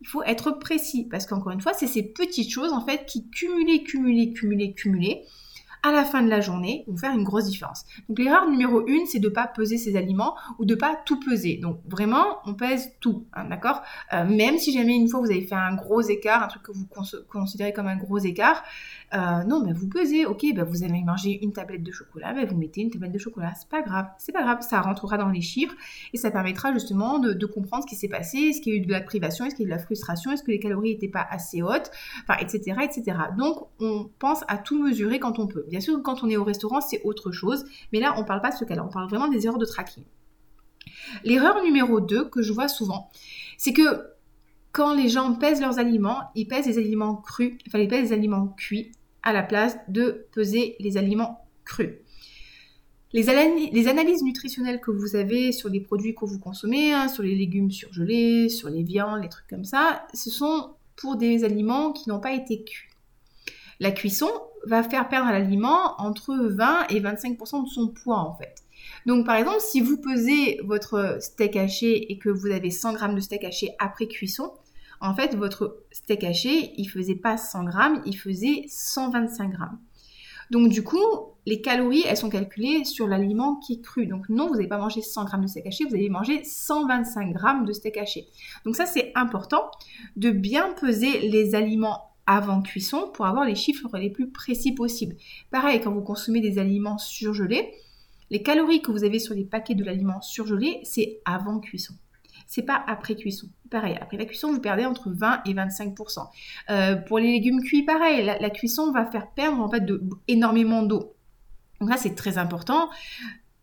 il 0.00 0.08
faut 0.08 0.22
être 0.22 0.52
précis 0.52 1.06
parce 1.10 1.26
qu'encore 1.26 1.52
une 1.52 1.60
fois, 1.60 1.72
c'est 1.74 1.86
ces 1.86 2.02
petites 2.02 2.50
choses 2.50 2.72
en 2.72 2.84
fait 2.84 3.06
qui 3.06 3.28
cumulées, 3.30 3.82
cumulées, 3.82 4.32
cumulées, 4.32 4.72
cumulées 4.74 5.24
à 5.86 5.92
la 5.92 6.04
fin 6.04 6.22
de 6.22 6.28
la 6.28 6.40
journée 6.40 6.84
vont 6.88 6.96
faire 6.96 7.12
une 7.14 7.22
grosse 7.22 7.44
différence. 7.44 7.84
Donc 8.08 8.18
l'erreur 8.18 8.50
numéro 8.50 8.84
une, 8.86 9.06
c'est 9.06 9.20
de 9.20 9.28
ne 9.28 9.32
pas 9.32 9.46
peser 9.46 9.78
ses 9.78 9.96
aliments 9.96 10.34
ou 10.58 10.64
de 10.64 10.74
pas 10.74 10.98
tout 11.06 11.20
peser. 11.20 11.58
Donc 11.58 11.80
vraiment, 11.88 12.38
on 12.44 12.54
pèse 12.54 12.92
tout, 13.00 13.26
hein, 13.32 13.44
d'accord? 13.48 13.82
Euh, 14.12 14.24
Même 14.24 14.58
si 14.58 14.72
jamais 14.72 14.96
une 14.96 15.08
fois 15.08 15.20
vous 15.20 15.30
avez 15.30 15.42
fait 15.42 15.54
un 15.54 15.74
gros 15.74 16.00
écart, 16.00 16.42
un 16.42 16.48
truc 16.48 16.62
que 16.64 16.72
vous 16.72 16.88
considérez 17.28 17.72
comme 17.72 17.86
un 17.86 17.96
gros 17.96 18.18
écart, 18.18 18.64
euh, 19.14 19.44
non, 19.44 19.62
mais 19.64 19.72
vous 19.72 19.88
pesez, 19.88 20.26
ok, 20.26 20.44
bah, 20.54 20.64
vous 20.64 20.82
avez 20.82 21.02
mangé 21.02 21.38
une 21.42 21.52
tablette 21.52 21.82
de 21.82 21.92
chocolat, 21.92 22.32
bah, 22.32 22.44
vous 22.44 22.56
mettez 22.56 22.80
une 22.80 22.90
tablette 22.90 23.12
de 23.12 23.18
chocolat, 23.18 23.52
c'est 23.54 23.68
pas 23.68 23.82
grave, 23.82 24.06
c'est 24.18 24.32
pas 24.32 24.42
grave, 24.42 24.62
ça 24.62 24.80
rentrera 24.80 25.16
dans 25.16 25.28
les 25.28 25.40
chiffres 25.40 25.74
et 26.12 26.16
ça 26.16 26.30
permettra 26.30 26.72
justement 26.72 27.18
de, 27.18 27.46
comprendre 27.46 27.84
ce 27.84 27.88
qui 27.88 27.94
s'est 27.94 28.08
passé, 28.08 28.38
est-ce 28.38 28.60
qu'il 28.60 28.72
y 28.74 28.76
a 28.76 28.80
eu 28.80 28.84
de 28.84 28.90
la 28.90 29.00
privation, 29.00 29.44
est-ce 29.44 29.54
qu'il 29.54 29.62
y 29.62 29.66
a 29.66 29.68
eu 29.68 29.72
de 29.72 29.76
la 29.76 29.82
frustration, 29.82 30.32
est-ce 30.32 30.42
que 30.42 30.50
les 30.50 30.58
calories 30.58 30.94
n'étaient 30.94 31.08
pas 31.08 31.26
assez 31.30 31.62
hautes, 31.62 31.90
etc., 32.40 32.76
etc. 32.82 33.16
Donc, 33.38 33.68
on 33.78 34.10
pense 34.18 34.40
à 34.48 34.58
tout 34.58 34.82
mesurer 34.82 35.20
quand 35.20 35.38
on 35.38 35.46
peut. 35.46 35.64
Bien 35.68 35.80
sûr, 35.80 36.02
quand 36.02 36.24
on 36.24 36.28
est 36.28 36.36
au 36.36 36.44
restaurant, 36.44 36.80
c'est 36.80 37.00
autre 37.04 37.30
chose, 37.30 37.64
mais 37.92 38.00
là, 38.00 38.14
on 38.18 38.24
parle 38.24 38.40
pas 38.40 38.50
de 38.50 38.56
ce 38.56 38.64
cas-là, 38.64 38.84
on 38.84 38.92
parle 38.92 39.08
vraiment 39.08 39.28
des 39.28 39.46
erreurs 39.46 39.58
de 39.58 39.66
tracking. 39.66 40.04
L'erreur 41.24 41.62
numéro 41.62 42.00
2 42.00 42.28
que 42.28 42.42
je 42.42 42.52
vois 42.52 42.68
souvent, 42.68 43.10
c'est 43.56 43.72
que 43.72 44.15
quand 44.76 44.92
les 44.92 45.08
gens 45.08 45.32
pèsent 45.32 45.62
leurs 45.62 45.78
aliments, 45.78 46.24
ils 46.34 46.46
pèsent 46.46 46.66
les 46.66 46.76
aliments 46.76 47.14
crus, 47.14 47.54
enfin 47.66 47.78
ils 47.78 47.88
pèsent 47.88 48.10
les 48.10 48.12
aliments 48.12 48.48
cuits 48.48 48.92
à 49.22 49.32
la 49.32 49.42
place 49.42 49.78
de 49.88 50.26
peser 50.32 50.76
les 50.80 50.98
aliments 50.98 51.46
crus. 51.64 51.94
Les, 53.14 53.30
analyses 53.30 54.22
nutritionnelles 54.22 54.82
que 54.82 54.90
vous 54.90 55.16
avez 55.16 55.52
sur 55.52 55.70
les 55.70 55.80
produits 55.80 56.14
que 56.14 56.26
vous 56.26 56.38
consommez, 56.38 56.92
hein, 56.92 57.08
sur 57.08 57.22
les 57.22 57.34
légumes 57.34 57.70
surgelés, 57.70 58.50
sur 58.50 58.68
les 58.68 58.82
viandes, 58.82 59.22
les 59.22 59.30
trucs 59.30 59.46
comme 59.48 59.64
ça, 59.64 60.06
ce 60.12 60.28
sont 60.28 60.74
pour 60.96 61.16
des 61.16 61.42
aliments 61.42 61.92
qui 61.92 62.10
n'ont 62.10 62.20
pas 62.20 62.34
été 62.34 62.62
cuits. 62.62 62.90
La 63.80 63.92
cuisson 63.92 64.28
va 64.66 64.82
faire 64.82 65.08
perdre 65.08 65.28
à 65.28 65.32
l'aliment 65.32 65.98
entre 65.98 66.36
20 66.36 66.88
et 66.90 67.00
25% 67.00 67.64
de 67.64 67.68
son 67.70 67.88
poids 67.88 68.18
en 68.18 68.36
fait. 68.36 68.56
Donc 69.06 69.24
par 69.24 69.36
exemple, 69.36 69.60
si 69.60 69.80
vous 69.80 69.96
pesez 69.96 70.60
votre 70.64 71.16
steak 71.22 71.56
haché 71.56 72.12
et 72.12 72.18
que 72.18 72.28
vous 72.28 72.48
avez 72.48 72.70
100 72.70 72.98
g 72.98 73.14
de 73.14 73.20
steak 73.20 73.44
haché 73.44 73.70
après 73.78 74.06
cuisson, 74.06 74.52
en 75.00 75.14
fait, 75.14 75.34
votre 75.34 75.82
steak 75.90 76.24
haché, 76.24 76.72
il 76.76 76.86
faisait 76.86 77.14
pas 77.14 77.36
100 77.36 77.64
grammes, 77.64 78.02
il 78.06 78.16
faisait 78.16 78.64
125 78.68 79.50
grammes. 79.50 79.78
Donc 80.50 80.68
du 80.68 80.82
coup, 80.84 81.02
les 81.44 81.60
calories, 81.60 82.04
elles 82.06 82.16
sont 82.16 82.30
calculées 82.30 82.84
sur 82.84 83.06
l'aliment 83.06 83.56
qui 83.56 83.74
est 83.74 83.80
cru. 83.80 84.06
Donc 84.06 84.28
non, 84.28 84.46
vous 84.48 84.54
n'allez 84.54 84.68
pas 84.68 84.78
manger 84.78 85.02
100 85.02 85.24
grammes 85.24 85.42
de 85.42 85.48
steak 85.48 85.66
haché, 85.66 85.84
vous 85.84 85.94
allez 85.94 86.08
manger 86.08 86.44
125 86.44 87.32
grammes 87.32 87.64
de 87.64 87.72
steak 87.72 87.96
haché. 87.96 88.28
Donc 88.64 88.76
ça, 88.76 88.86
c'est 88.86 89.12
important 89.14 89.70
de 90.16 90.30
bien 90.30 90.72
peser 90.80 91.28
les 91.28 91.54
aliments 91.54 92.12
avant 92.26 92.62
cuisson 92.62 93.10
pour 93.12 93.26
avoir 93.26 93.44
les 93.44 93.54
chiffres 93.54 93.88
les 93.98 94.10
plus 94.10 94.30
précis 94.30 94.72
possibles. 94.72 95.16
Pareil, 95.50 95.80
quand 95.80 95.92
vous 95.92 96.02
consommez 96.02 96.40
des 96.40 96.58
aliments 96.58 96.98
surgelés, 96.98 97.72
les 98.30 98.42
calories 98.42 98.82
que 98.82 98.90
vous 98.90 99.04
avez 99.04 99.20
sur 99.20 99.34
les 99.34 99.44
paquets 99.44 99.76
de 99.76 99.84
l'aliment 99.84 100.20
surgelé, 100.20 100.80
c'est 100.82 101.20
avant 101.24 101.60
cuisson 101.60 101.94
c'est 102.46 102.62
pas 102.62 102.82
après 102.86 103.16
cuisson. 103.16 103.48
Pareil, 103.70 103.96
après 104.00 104.16
la 104.16 104.24
cuisson, 104.24 104.52
vous 104.52 104.60
perdez 104.60 104.84
entre 104.84 105.10
20 105.10 105.42
et 105.46 105.54
25%. 105.54 106.26
Euh, 106.70 106.96
pour 106.96 107.18
les 107.18 107.32
légumes 107.32 107.62
cuits, 107.62 107.82
pareil, 107.82 108.24
la, 108.24 108.50
cuisson 108.50 108.92
va 108.92 109.04
faire 109.04 109.30
perdre 109.32 109.60
en 109.60 109.68
fait 109.68 109.84
énormément 110.28 110.82
d'eau. 110.82 111.14
Donc 111.80 111.90
là, 111.90 111.96
c'est 111.96 112.14
très 112.14 112.38
important 112.38 112.88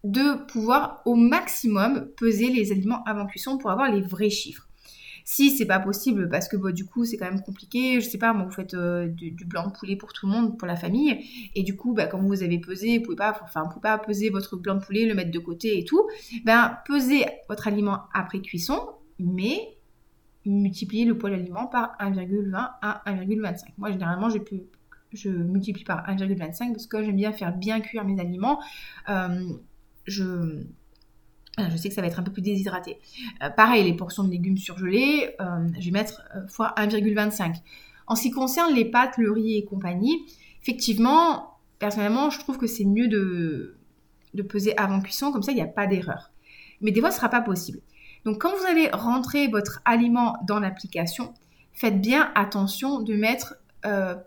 de 0.03 0.45
pouvoir 0.47 1.01
au 1.05 1.15
maximum 1.15 2.09
peser 2.17 2.49
les 2.49 2.71
aliments 2.71 3.03
avant 3.05 3.25
cuisson 3.25 3.57
pour 3.57 3.71
avoir 3.71 3.89
les 3.89 4.01
vrais 4.01 4.29
chiffres. 4.29 4.67
Si 5.25 5.51
c'est 5.51 5.65
pas 5.65 5.79
possible 5.79 6.29
parce 6.29 6.47
que 6.47 6.71
du 6.71 6.85
coup 6.85 7.05
c'est 7.05 7.17
quand 7.17 7.29
même 7.29 7.41
compliqué, 7.41 8.01
je 8.01 8.09
sais 8.09 8.17
pas, 8.17 8.33
moi 8.33 8.45
vous 8.45 8.51
faites 8.51 8.73
euh, 8.73 9.07
du, 9.07 9.45
blanc 9.45 9.67
de 9.67 9.71
poulet 9.71 9.95
pour 9.95 10.13
tout 10.13 10.27
le 10.27 10.33
monde, 10.33 10.57
pour 10.57 10.67
la 10.67 10.75
famille, 10.75 11.25
et 11.55 11.63
du 11.63 11.75
coup 11.75 11.93
bah, 11.93 12.07
quand 12.07 12.21
vous 12.21 12.43
avez 12.43 12.59
pesé, 12.59 12.97
vous 12.97 13.05
pouvez 13.05 13.15
pas, 13.15 13.39
enfin 13.43 13.65
pouvez 13.67 13.81
pas 13.81 13.97
peser 13.97 14.29
votre 14.29 14.57
blanc 14.57 14.75
de 14.75 14.83
poulet, 14.83 15.05
le 15.05 15.15
mettre 15.15 15.31
de 15.31 15.39
côté 15.39 15.79
et 15.79 15.85
tout, 15.85 16.07
ben 16.45 16.77
pesez 16.85 17.25
votre 17.47 17.67
aliment 17.67 18.03
après 18.13 18.41
cuisson, 18.41 18.79
mais 19.19 19.77
multipliez 20.45 21.05
le 21.05 21.17
poids 21.17 21.29
de 21.29 21.35
l'aliment 21.35 21.67
par 21.67 21.95
1,20 21.99 22.53
à 22.81 23.03
1,25. 23.07 23.61
Moi 23.77 23.91
généralement 23.91 24.29
je 24.29 25.29
multiplie 25.29 25.83
par 25.85 26.05
1,25 26.09 26.73
parce 26.73 26.87
que 26.87 27.03
j'aime 27.03 27.15
bien 27.15 27.31
faire 27.31 27.55
bien 27.55 27.79
cuire 27.79 28.03
mes 28.03 28.19
aliments. 28.19 28.59
Euh, 29.09 29.53
je 31.57 31.77
sais 31.77 31.89
que 31.89 31.95
ça 31.95 32.01
va 32.01 32.07
être 32.07 32.19
un 32.19 32.23
peu 32.23 32.31
plus 32.31 32.41
déshydraté. 32.41 32.99
Euh, 33.43 33.49
pareil, 33.49 33.83
les 33.83 33.93
portions 33.93 34.23
de 34.23 34.29
légumes 34.29 34.57
surgelés, 34.57 35.35
euh, 35.39 35.67
je 35.79 35.85
vais 35.85 35.91
mettre 35.91 36.21
fois 36.47 36.73
1,25. 36.77 37.57
En 38.07 38.15
ce 38.15 38.23
qui 38.23 38.31
concerne 38.31 38.73
les 38.73 38.85
pâtes, 38.85 39.17
le 39.17 39.31
riz 39.31 39.57
et 39.57 39.65
compagnie, 39.65 40.25
effectivement, 40.61 41.57
personnellement, 41.79 42.29
je 42.29 42.39
trouve 42.39 42.57
que 42.57 42.67
c'est 42.67 42.85
mieux 42.85 43.07
de, 43.07 43.77
de 44.33 44.43
peser 44.43 44.75
avant 44.77 44.99
cuisson, 44.99 45.31
comme 45.31 45.43
ça 45.43 45.51
il 45.51 45.55
n'y 45.55 45.61
a 45.61 45.67
pas 45.67 45.87
d'erreur. 45.87 46.31
Mais 46.81 46.91
des 46.91 46.99
fois, 46.99 47.11
ce 47.11 47.15
ne 47.15 47.19
sera 47.19 47.29
pas 47.29 47.41
possible. 47.41 47.79
Donc 48.25 48.41
quand 48.41 48.51
vous 48.55 48.65
allez 48.65 48.89
rentrer 48.91 49.47
votre 49.47 49.81
aliment 49.85 50.37
dans 50.47 50.59
l'application, 50.59 51.33
faites 51.71 52.01
bien 52.01 52.31
attention 52.35 53.01
de 53.01 53.13
mettre 53.15 53.55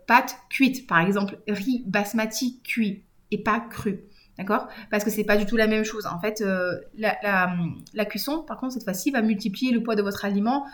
pâtes 0.06 0.38
cuites, 0.50 0.86
par 0.86 1.00
exemple 1.00 1.38
riz 1.48 1.82
basmati 1.86 2.60
cuit 2.62 3.04
et 3.30 3.38
pas 3.38 3.58
cru. 3.58 4.04
D'accord? 4.38 4.68
Parce 4.90 5.02
que 5.02 5.10
c'est 5.10 5.24
pas 5.24 5.36
du 5.36 5.46
tout 5.46 5.56
la 5.56 5.66
même 5.66 5.84
chose. 5.84 6.06
En 6.06 6.20
fait, 6.20 6.42
euh, 6.42 6.78
la, 6.98 8.04
cuisson, 8.04 8.42
par 8.42 8.58
contre, 8.58 8.74
cette 8.74 8.84
fois-ci, 8.84 9.10
va 9.10 9.22
multiplier 9.22 9.72
le 9.72 9.82
poids 9.82 9.96
de 9.96 10.02
votre 10.02 10.24
aliment 10.24 10.66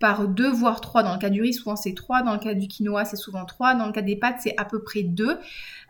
par 0.00 0.26
2 0.26 0.50
voire 0.50 0.80
3. 0.80 1.02
Dans 1.04 1.14
le 1.14 1.20
cas 1.20 1.30
du 1.30 1.40
riz, 1.40 1.54
souvent 1.54 1.76
c'est 1.76 1.94
3. 1.94 2.22
Dans 2.22 2.32
le 2.32 2.40
cas 2.40 2.54
du 2.54 2.66
quinoa, 2.66 3.04
c'est 3.04 3.16
souvent 3.16 3.44
3. 3.44 3.74
Dans 3.74 3.86
le 3.86 3.92
cas 3.92 4.02
des 4.02 4.16
pâtes, 4.16 4.38
c'est 4.40 4.54
à 4.58 4.64
peu 4.64 4.82
près 4.82 5.02
2. 5.02 5.38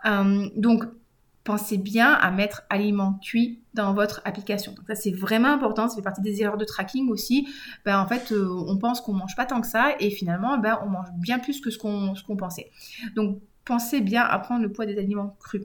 Euh, 0.04 0.48
donc, 0.56 0.84
pensez 1.44 1.76
bien 1.76 2.12
à 2.12 2.30
mettre 2.30 2.62
aliment 2.70 3.18
cuit 3.22 3.60
dans 3.74 3.92
votre 3.92 4.22
application. 4.24 4.72
Donc 4.72 4.86
ça, 4.86 4.94
c'est 4.94 5.12
vraiment 5.12 5.48
important. 5.48 5.88
Ça 5.88 5.96
fait 5.96 6.02
partie 6.02 6.22
des 6.22 6.42
erreurs 6.42 6.56
de 6.56 6.64
tracking 6.64 7.08
aussi. 7.10 7.46
Ben, 7.84 8.00
en 8.00 8.06
fait, 8.06 8.32
euh, 8.32 8.48
on 8.66 8.78
pense 8.78 9.00
qu'on 9.00 9.12
mange 9.12 9.36
pas 9.36 9.44
tant 9.44 9.60
que 9.60 9.66
ça 9.66 9.94
et 10.00 10.10
finalement, 10.10 10.58
ben, 10.58 10.78
on 10.84 10.88
mange 10.88 11.08
bien 11.16 11.38
plus 11.38 11.60
que 11.60 11.70
ce 11.70 11.78
qu'on 11.78 12.14
qu'on 12.26 12.36
pensait. 12.36 12.70
Donc, 13.14 13.40
pensez 13.64 14.00
bien 14.00 14.22
à 14.22 14.38
prendre 14.38 14.62
le 14.62 14.72
poids 14.72 14.86
des 14.86 14.98
aliments 14.98 15.36
crus. 15.40 15.64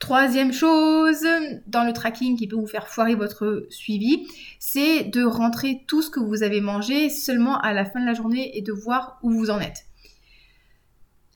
Troisième 0.00 0.50
chose 0.50 1.26
dans 1.66 1.84
le 1.84 1.92
tracking 1.92 2.36
qui 2.36 2.48
peut 2.48 2.56
vous 2.56 2.66
faire 2.66 2.88
foirer 2.88 3.14
votre 3.14 3.66
suivi, 3.68 4.26
c'est 4.58 5.04
de 5.04 5.22
rentrer 5.22 5.84
tout 5.86 6.00
ce 6.00 6.08
que 6.08 6.20
vous 6.20 6.42
avez 6.42 6.62
mangé 6.62 7.10
seulement 7.10 7.58
à 7.60 7.74
la 7.74 7.84
fin 7.84 8.00
de 8.00 8.06
la 8.06 8.14
journée 8.14 8.56
et 8.56 8.62
de 8.62 8.72
voir 8.72 9.18
où 9.22 9.30
vous 9.30 9.50
en 9.50 9.60
êtes. 9.60 9.84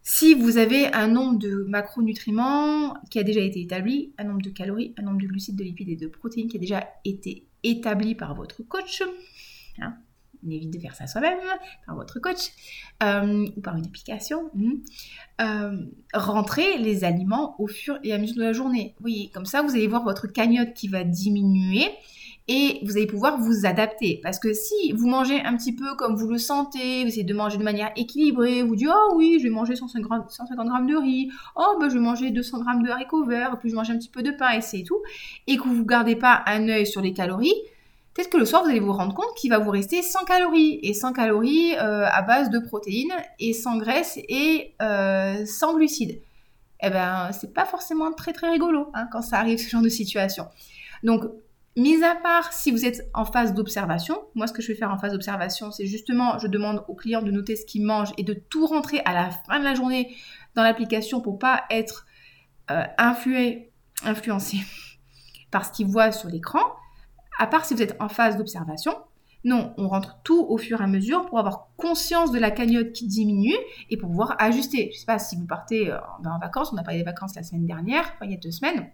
Si 0.02 0.32
vous 0.34 0.56
avez 0.56 0.92
un 0.94 1.08
nombre 1.08 1.38
de 1.38 1.64
macronutriments 1.68 2.94
qui 3.10 3.18
a 3.18 3.22
déjà 3.22 3.40
été 3.40 3.60
établi, 3.60 4.14
un 4.16 4.24
nombre 4.24 4.42
de 4.42 4.50
calories, 4.50 4.94
un 4.96 5.02
nombre 5.02 5.20
de 5.20 5.26
glucides, 5.26 5.56
de 5.56 5.64
lipides 5.64 5.90
et 5.90 5.96
de 5.96 6.08
protéines 6.08 6.48
qui 6.48 6.56
a 6.56 6.60
déjà 6.60 6.88
été 7.04 7.46
établi 7.62 8.14
par 8.14 8.34
votre 8.34 8.62
coach, 8.62 9.02
hein, 9.78 9.94
on 10.46 10.50
évite 10.50 10.72
de 10.72 10.78
faire 10.78 10.94
ça 10.94 11.06
soi-même, 11.06 11.38
par 11.86 11.96
votre 11.96 12.20
coach 12.20 12.50
euh, 13.02 13.46
ou 13.56 13.60
par 13.60 13.76
une 13.76 13.86
application. 13.86 14.50
Hmm. 14.54 14.74
Euh, 15.40 15.86
rentrez 16.12 16.78
les 16.78 17.04
aliments 17.04 17.56
au 17.58 17.66
fur 17.66 17.98
et 18.02 18.12
à 18.12 18.18
mesure 18.18 18.36
de 18.36 18.42
la 18.42 18.52
journée. 18.52 18.94
Oui, 19.02 19.30
comme 19.34 19.46
ça, 19.46 19.62
vous 19.62 19.74
allez 19.74 19.88
voir 19.88 20.04
votre 20.04 20.26
cagnotte 20.26 20.74
qui 20.74 20.88
va 20.88 21.04
diminuer 21.04 21.88
et 22.46 22.80
vous 22.82 22.96
allez 22.96 23.06
pouvoir 23.06 23.38
vous 23.40 23.64
adapter. 23.64 24.20
Parce 24.22 24.38
que 24.38 24.52
si 24.52 24.92
vous 24.92 25.08
mangez 25.08 25.40
un 25.40 25.56
petit 25.56 25.74
peu 25.74 25.96
comme 25.96 26.14
vous 26.14 26.28
le 26.28 26.38
sentez, 26.38 27.02
vous 27.02 27.08
essayez 27.08 27.24
de 27.24 27.34
manger 27.34 27.56
de 27.56 27.62
manière 27.62 27.90
équilibrée, 27.96 28.62
vous 28.62 28.76
dites 28.76 28.88
oh 28.90 29.14
oui, 29.16 29.38
je 29.38 29.44
vais 29.44 29.50
manger 29.50 29.76
150, 29.76 30.30
150 30.30 30.66
grammes 30.66 30.86
de 30.86 30.96
riz, 30.96 31.30
oh 31.56 31.76
ben 31.80 31.88
je 31.88 31.94
vais 31.94 32.00
manger 32.00 32.30
200 32.30 32.60
grammes 32.60 32.82
de 32.82 32.90
haricots 32.90 33.24
verts, 33.24 33.58
puis 33.58 33.70
je 33.70 33.74
mange 33.74 33.90
un 33.90 33.96
petit 33.96 34.10
peu 34.10 34.22
de 34.22 34.30
pain 34.30 34.50
et 34.50 34.60
c'est 34.60 34.82
tout, 34.82 35.00
et 35.46 35.56
que 35.56 35.62
vous 35.62 35.76
ne 35.76 35.84
gardez 35.84 36.16
pas 36.16 36.42
un 36.46 36.68
œil 36.68 36.86
sur 36.86 37.00
les 37.00 37.14
calories, 37.14 37.54
peut-être 38.14 38.30
que 38.30 38.36
le 38.36 38.44
soir, 38.44 38.62
vous 38.62 38.70
allez 38.70 38.80
vous 38.80 38.92
rendre 38.92 39.14
compte 39.14 39.34
qu'il 39.36 39.50
va 39.50 39.58
vous 39.58 39.70
rester 39.70 40.02
100 40.02 40.24
calories. 40.24 40.78
Et 40.82 40.94
100 40.94 41.12
calories 41.12 41.74
euh, 41.74 42.06
à 42.06 42.22
base 42.22 42.50
de 42.50 42.58
protéines 42.58 43.12
et 43.38 43.52
sans 43.52 43.76
graisse 43.76 44.18
et 44.28 44.74
euh, 44.80 45.44
sans 45.46 45.74
glucides. 45.74 46.20
Eh 46.80 46.90
ben, 46.90 47.30
c'est 47.32 47.52
pas 47.52 47.64
forcément 47.64 48.12
très 48.12 48.32
très 48.32 48.50
rigolo 48.50 48.90
hein, 48.94 49.08
quand 49.10 49.22
ça 49.22 49.38
arrive 49.38 49.58
ce 49.58 49.68
genre 49.68 49.82
de 49.82 49.88
situation. 49.88 50.46
Donc, 51.02 51.24
mis 51.76 52.02
à 52.04 52.14
part 52.14 52.52
si 52.52 52.70
vous 52.70 52.84
êtes 52.84 53.08
en 53.14 53.24
phase 53.24 53.54
d'observation, 53.54 54.22
moi 54.34 54.46
ce 54.46 54.52
que 54.52 54.62
je 54.62 54.68
vais 54.68 54.74
faire 54.74 54.90
en 54.90 54.98
phase 54.98 55.12
d'observation, 55.12 55.70
c'est 55.70 55.86
justement, 55.86 56.38
je 56.38 56.46
demande 56.46 56.84
aux 56.88 56.94
clients 56.94 57.22
de 57.22 57.30
noter 57.30 57.56
ce 57.56 57.64
qu'ils 57.64 57.84
mangent 57.84 58.12
et 58.16 58.22
de 58.22 58.34
tout 58.34 58.66
rentrer 58.66 59.00
à 59.04 59.14
la 59.14 59.30
fin 59.30 59.58
de 59.58 59.64
la 59.64 59.74
journée 59.74 60.14
dans 60.54 60.62
l'application 60.62 61.20
pour 61.20 61.38
pas 61.38 61.64
être 61.70 62.06
euh, 62.70 62.84
influencé 62.98 64.58
par 65.50 65.64
ce 65.66 65.72
qu'ils 65.72 65.86
voient 65.86 66.12
sur 66.12 66.28
l'écran 66.28 66.60
à 67.38 67.46
part 67.46 67.64
si 67.64 67.74
vous 67.74 67.82
êtes 67.82 67.96
en 68.00 68.08
phase 68.08 68.36
d'observation. 68.36 68.94
Non, 69.44 69.74
on 69.76 69.88
rentre 69.88 70.18
tout 70.24 70.46
au 70.48 70.56
fur 70.56 70.80
et 70.80 70.84
à 70.84 70.86
mesure 70.86 71.26
pour 71.26 71.38
avoir 71.38 71.68
conscience 71.76 72.32
de 72.32 72.38
la 72.38 72.50
cagnotte 72.50 72.92
qui 72.92 73.06
diminue 73.06 73.54
et 73.90 73.98
pour 73.98 74.08
pouvoir 74.08 74.36
ajuster. 74.38 74.88
Je 74.90 74.96
ne 74.96 75.00
sais 75.00 75.06
pas 75.06 75.18
si 75.18 75.36
vous 75.36 75.44
partez 75.44 75.90
euh, 75.90 75.98
en 76.24 76.38
vacances, 76.38 76.72
on 76.72 76.78
a 76.78 76.82
parlé 76.82 77.00
des 77.00 77.04
vacances 77.04 77.34
la 77.36 77.42
semaine 77.42 77.66
dernière, 77.66 78.10
il 78.22 78.30
y 78.30 78.34
a 78.34 78.38
deux 78.38 78.50
semaines. 78.50 78.88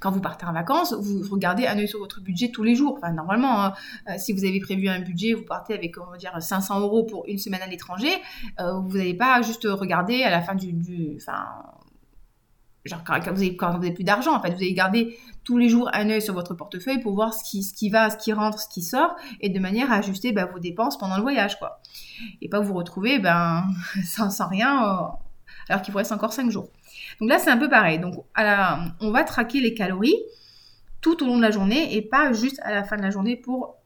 Quand 0.00 0.10
vous 0.10 0.20
partez 0.20 0.44
en 0.44 0.52
vacances, 0.52 0.92
vous 0.92 1.22
regardez 1.30 1.66
un 1.66 1.78
œil 1.78 1.88
sur 1.88 2.00
votre 2.00 2.20
budget 2.20 2.50
tous 2.50 2.64
les 2.64 2.74
jours. 2.74 2.98
Enfin, 2.98 3.12
normalement, 3.12 3.62
hein, 3.62 3.74
euh, 4.08 4.14
si 4.18 4.32
vous 4.32 4.44
avez 4.44 4.60
prévu 4.60 4.88
un 4.88 5.00
budget, 5.00 5.32
vous 5.32 5.44
partez 5.44 5.74
avec, 5.74 5.96
on 5.98 6.16
dire, 6.16 6.34
500 6.38 6.80
euros 6.80 7.04
pour 7.04 7.24
une 7.26 7.38
semaine 7.38 7.62
à 7.62 7.66
l'étranger, 7.66 8.12
euh, 8.60 8.80
vous 8.80 8.98
n'allez 8.98 9.14
pas 9.14 9.40
juste 9.42 9.66
regarder 9.70 10.22
à 10.22 10.30
la 10.30 10.42
fin 10.42 10.54
du... 10.54 11.16
enfin, 11.16 11.46
genre 12.88 13.02
quand, 13.04 13.18
vous 13.32 13.42
avez, 13.42 13.92
plus 13.92 14.04
d'argent, 14.04 14.34
en 14.34 14.40
fait, 14.40 14.50
vous 14.50 14.56
allez 14.56 14.74
garder 14.74 15.18
tous 15.44 15.58
les 15.58 15.68
jours 15.68 15.88
un 15.92 16.08
œil 16.10 16.22
sur 16.22 16.34
votre 16.34 16.54
portefeuille 16.54 17.00
pour 17.00 17.14
voir 17.14 17.34
ce 17.34 17.44
qui, 17.44 17.90
va, 17.90 18.10
ce 18.10 18.16
qui 18.16 18.32
rentre, 18.32 18.60
ce 18.60 18.68
qui 18.68 18.82
sort, 18.82 19.16
et 19.40 19.48
de 19.48 19.58
manière 19.58 19.92
à 19.92 19.96
ajuster 19.96 20.32
bah, 20.32 20.46
vos 20.46 20.58
dépenses 20.58 20.98
pendant 20.98 21.16
le 21.16 21.22
voyage, 21.22 21.58
quoi. 21.58 21.80
Et 22.42 22.48
pas 22.48 22.60
vous 22.60 22.74
retrouver 22.74 23.18
ben, 23.18 23.64
sans, 24.04 24.30
sans 24.30 24.48
rien, 24.48 24.84
euh, 24.84 25.06
alors 25.68 25.82
qu'il 25.82 25.92
vous 25.92 25.98
reste 25.98 26.12
encore 26.12 26.32
5 26.32 26.50
jours. 26.50 26.70
Donc 27.20 27.30
là, 27.30 27.38
c'est 27.38 27.50
un 27.50 27.58
peu 27.58 27.68
pareil. 27.68 27.98
Donc, 27.98 28.14
on 28.36 29.10
va 29.10 29.24
traquer 29.24 29.60
les 29.60 29.74
calories 29.74 30.16
tout 31.00 31.22
au 31.22 31.26
long 31.26 31.36
de 31.36 31.42
la 31.42 31.50
journée 31.50 31.94
et 31.94 32.02
pas 32.02 32.32
juste 32.32 32.60
à 32.62 32.74
la 32.74 32.84
fin 32.84 32.96
de 32.96 33.02
la 33.02 33.10
journée 33.10 33.36
pour 33.36 33.76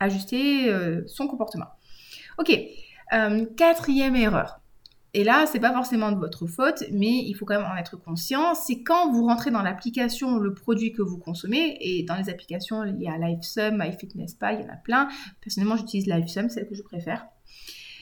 ajuster 0.00 0.70
euh, 0.70 1.02
son 1.06 1.26
comportement. 1.26 1.66
Ok, 2.38 2.58
euh, 3.12 3.46
quatrième 3.56 4.16
erreur. 4.16 4.60
Et 5.16 5.22
là, 5.22 5.46
c'est 5.46 5.60
pas 5.60 5.72
forcément 5.72 6.10
de 6.10 6.18
votre 6.18 6.48
faute, 6.48 6.82
mais 6.90 7.22
il 7.24 7.34
faut 7.34 7.44
quand 7.44 7.60
même 7.60 7.70
en 7.70 7.76
être 7.76 7.96
conscient. 7.96 8.54
C'est 8.56 8.82
quand 8.82 9.12
vous 9.12 9.24
rentrez 9.24 9.52
dans 9.52 9.62
l'application 9.62 10.38
le 10.38 10.52
produit 10.52 10.92
que 10.92 11.02
vous 11.02 11.18
consommez, 11.18 11.76
et 11.80 12.02
dans 12.02 12.16
les 12.16 12.28
applications, 12.28 12.82
il 12.84 13.00
y 13.00 13.06
a 13.06 13.16
LiveSum, 13.16 13.78
MyFitnessPal, 13.78 14.56
il 14.58 14.62
y 14.62 14.68
en 14.68 14.72
a 14.72 14.76
plein. 14.76 15.08
Personnellement, 15.40 15.76
j'utilise 15.76 16.08
LiveSum, 16.08 16.50
celle 16.50 16.68
que 16.68 16.74
je 16.74 16.82
préfère. 16.82 17.26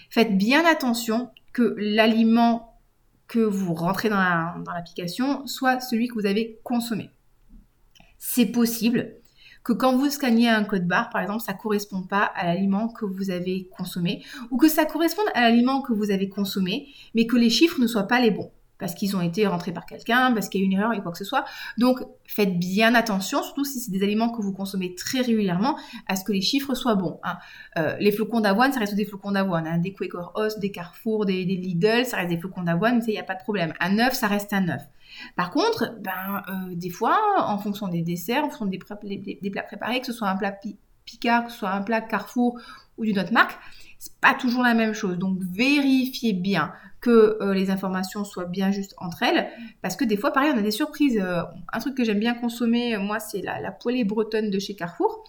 Faites 0.09 0.39
bien 0.39 0.65
attention 0.65 1.31
que 1.53 1.75
l'aliment 1.77 2.81
que 3.29 3.41
vous 3.41 3.75
rentrez 3.75 4.09
dans 4.09 4.73
l'application 4.75 5.47
soit 5.47 5.81
celui 5.81 6.09
que 6.09 6.15
vous 6.15 6.27
avez 6.27 6.61
consommé. 6.65 7.11
C'est 8.19 8.47
possible 8.47 9.17
que 9.65 9.73
quand 9.73 9.97
vous 9.97 10.11
scannez 10.11 10.49
un 10.49 10.65
code 10.65 10.87
barre, 10.87 11.11
par 11.11 11.23
exemple, 11.23 11.43
ça 11.43 11.53
ne 11.53 11.59
correspond 11.59 12.03
pas 12.03 12.25
à 12.25 12.47
l'aliment 12.47 12.89
que 12.89 13.05
vous 13.05 13.31
avez 13.31 13.69
consommé, 13.77 14.25
ou 14.51 14.57
que 14.57 14.69
ça 14.69 14.85
corresponde 14.85 15.27
à 15.35 15.43
l'aliment 15.43 15.83
que 15.83 15.93
vous 15.93 16.11
avez 16.11 16.29
consommé, 16.29 16.89
mais 17.15 17.27
que 17.27 17.37
les 17.37 17.51
chiffres 17.51 17.81
ne 17.81 17.87
soient 17.87 18.09
pas 18.09 18.21
les 18.21 18.31
bons 18.31 18.51
parce 18.83 18.95
qu'ils 18.97 19.17
ont 19.17 19.21
été 19.21 19.47
rentrés 19.47 19.71
par 19.71 19.87
quelqu'un, 19.87 20.33
parce 20.33 20.49
qu'il 20.49 20.61
y 20.61 20.65
a 20.65 20.67
eu 20.67 20.67
une 20.69 20.77
erreur 20.77 20.93
et 20.93 21.01
quoi 21.01 21.13
que 21.13 21.19
ce 21.19 21.25
soit. 21.25 21.45
Donc 21.79 22.01
faites 22.27 22.59
bien 22.59 22.97
attention, 22.97 23.41
surtout 23.41 23.65
si 23.65 23.79
c'est 23.79 23.93
des 23.93 24.03
aliments 24.03 24.31
que 24.31 24.43
vous 24.43 24.53
consommez 24.53 24.97
très 24.97 25.21
régulièrement, 25.21 25.79
à 26.09 26.17
ce 26.17 26.25
que 26.25 26.33
les 26.33 26.41
chiffres 26.41 26.75
soient 26.75 26.97
bons. 26.97 27.21
Hein. 27.23 27.39
Euh, 27.79 27.97
les 28.01 28.11
flocons 28.11 28.41
d'avoine, 28.41 28.73
ça 28.73 28.81
reste 28.81 28.97
des 28.97 29.05
flocons 29.05 29.31
d'avoine. 29.31 29.69
Hein. 29.69 29.79
Des 29.79 29.93
Quaker 29.93 30.33
des 30.59 30.73
Carrefour, 30.73 31.27
des, 31.27 31.45
Lidl, 31.45 32.05
ça 32.07 32.17
reste 32.17 32.31
des 32.31 32.39
flocons 32.39 32.65
d'avoine, 32.65 32.99
mais 32.99 33.05
il 33.07 33.11
n'y 33.13 33.19
a 33.21 33.23
pas 33.23 33.37
de 33.37 33.43
problème. 33.43 33.73
Un 33.79 34.01
œuf, 34.01 34.15
ça 34.15 34.27
reste 34.27 34.53
un 34.53 34.69
œuf. 34.69 34.83
Par 35.37 35.51
contre, 35.51 35.97
ben, 36.01 36.43
euh, 36.49 36.75
des 36.75 36.91
fois, 36.91 37.19
en 37.39 37.59
fonction 37.59 37.89
des 37.89 38.03
desserts, 38.03 38.45
en 38.45 38.49
fonction 38.51 38.67
des, 38.67 38.79
plats 38.79 39.63
préparés, 39.63 40.01
que 40.01 40.07
ce 40.07 40.13
soit 40.13 40.29
un 40.29 40.37
plat 40.37 40.55
Picard, 41.05 41.47
que 41.47 41.53
ce 41.53 41.59
soit 41.59 41.71
un 41.71 41.83
plat 41.83 42.01
Carrefour 42.01 42.61
ou 42.97 43.05
d'une 43.05 43.19
autre 43.19 43.33
marque, 43.33 43.59
c'est 43.99 44.15
pas 44.21 44.35
toujours 44.35 44.63
la 44.63 44.75
même 44.75 44.95
chose. 44.95 45.19
Donc 45.19 45.39
vérifiez 45.41 46.33
bien 46.33 46.73
que 47.01 47.39
euh, 47.41 47.55
les 47.55 47.71
informations 47.71 48.25
soient 48.25 48.45
bien 48.45 48.71
justes 48.71 48.95
entre 48.99 49.23
elles, 49.23 49.49
parce 49.81 49.97
que 49.97 50.05
des 50.05 50.17
fois, 50.17 50.33
pareil, 50.33 50.53
on 50.55 50.59
a 50.59 50.63
des 50.63 50.71
surprises. 50.71 51.19
Euh, 51.21 51.43
un 51.73 51.79
truc 51.81 51.97
que 51.97 52.05
j'aime 52.05 52.21
bien 52.21 52.35
consommer, 52.35 52.97
moi, 52.99 53.19
c'est 53.19 53.43
la, 53.43 53.61
la 53.61 53.73
poêlée 53.73 54.05
bretonne 54.05 54.51
de 54.51 54.59
chez 54.59 54.75
Carrefour. 54.75 55.25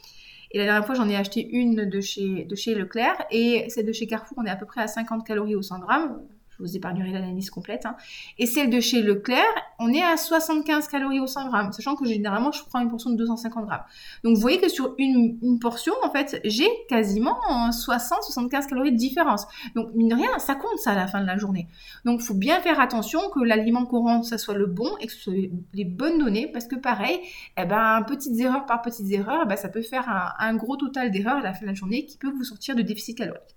Et 0.54 0.60
la 0.60 0.66
dernière 0.66 0.86
fois, 0.86 0.94
j'en 0.94 1.10
ai 1.10 1.16
acheté 1.16 1.48
une 1.52 1.90
de 1.90 2.00
chez, 2.00 2.75
Leclerc, 2.75 3.25
et 3.32 3.66
celle 3.70 3.88
de 3.88 3.92
chez 3.92 4.06
Carrefour, 4.06 4.38
on 4.40 4.46
est 4.46 4.52
à 4.52 4.56
peu 4.56 4.68
près 4.68 4.82
à 4.82 4.88
50 4.88 5.25
calories 5.25 5.56
au 5.56 5.63
100 5.63 5.80
grammes 5.80 6.22
vous 6.63 6.75
épargnerai 6.75 7.12
l'analyse 7.12 7.50
complète. 7.50 7.86
Hein. 7.86 7.96
Et 8.38 8.46
celle 8.46 8.70
de 8.70 8.79
chez 8.79 9.01
Leclerc, 9.01 9.43
on 9.79 9.91
est 9.93 10.01
à 10.01 10.17
75 10.17 10.88
calories 10.88 11.20
au 11.20 11.27
100 11.27 11.48
grammes, 11.48 11.72
sachant 11.72 11.96
que 11.96 12.05
généralement 12.05 12.51
je 12.51 12.63
prends 12.63 12.79
une 12.79 12.89
portion 12.89 13.10
de 13.10 13.17
250 13.17 13.65
grammes. 13.65 13.84
Donc 14.24 14.36
vous 14.36 14.41
voyez 14.41 14.60
que 14.60 14.70
sur 14.70 14.96
une, 14.98 15.60
portion, 15.60 15.93
en 16.03 16.12
fait, 16.12 16.41
j'ai 16.43 16.70
quasiment 16.89 17.38
60-75 17.70 18.67
calories 18.67 18.91
de 18.91 18.98
différence. 18.98 19.46
Donc 19.75 19.93
mine 19.93 20.10
de 20.10 20.15
rien, 20.15 20.39
ça 20.39 20.55
compte 20.55 20.77
ça 20.77 20.91
à 20.91 20.96
la 20.96 21.08
fin 21.08 21.22
de 21.22 21.27
la 21.27 21.38
journée. 21.38 21.67
Donc 22.05 22.20
il 22.22 22.25
faut 22.25 22.34
bien 22.34 22.60
faire 22.62 22.79
attention 22.79 23.20
que 23.34 23.39
l'aliment 23.39 23.86
rentre, 23.86 24.25
ça 24.25 24.38
soit 24.38 24.55
le 24.55 24.65
bon 24.65 24.89
et 25.00 25.08
que 25.08 25.13
ce 25.13 25.20
soit 25.20 25.34
les 25.74 25.86
bonnes 25.86 26.17
données, 26.17 26.48
parce 26.51 26.67
que 26.67 26.75
pareil, 26.75 27.20
eh 27.58 27.65
ben, 27.65 28.03
petites 28.08 28.39
erreurs 28.39 28.65
par 28.65 28.82
petites 28.82 29.12
erreurs, 29.12 29.41
eh 29.46 29.48
ben, 29.48 29.55
ça 29.55 29.70
peut 29.70 29.82
faire 29.82 30.36
un 30.39 30.55
gros 30.55 30.77
total 30.77 31.12
d'erreurs 31.12 31.38
à 31.38 31.41
la 31.41 31.53
fin 31.53 31.62
de 31.62 31.67
la 31.67 31.74
journée 31.74 32.05
qui 32.05 32.17
peut 32.17 32.32
vous 32.32 32.43
sortir 32.43 32.75
de 32.75 32.82
déficit 32.82 33.17
calorique. 33.17 33.55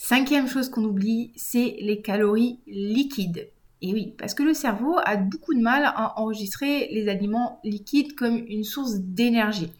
Cinquième 0.00 0.46
chose 0.46 0.70
qu'on 0.70 0.84
oublie, 0.84 1.32
c'est 1.34 1.76
les 1.80 2.00
calories 2.00 2.60
liquides. 2.68 3.50
Et 3.82 3.92
oui, 3.92 4.14
parce 4.16 4.32
que 4.32 4.44
le 4.44 4.54
cerveau 4.54 4.96
a 5.04 5.16
beaucoup 5.16 5.54
de 5.54 5.60
mal 5.60 5.82
à 5.84 6.20
enregistrer 6.20 6.88
les 6.92 7.08
aliments 7.08 7.58
liquides 7.64 8.14
comme 8.14 8.36
une 8.48 8.62
source 8.62 8.94
d'énergie. 8.94 9.72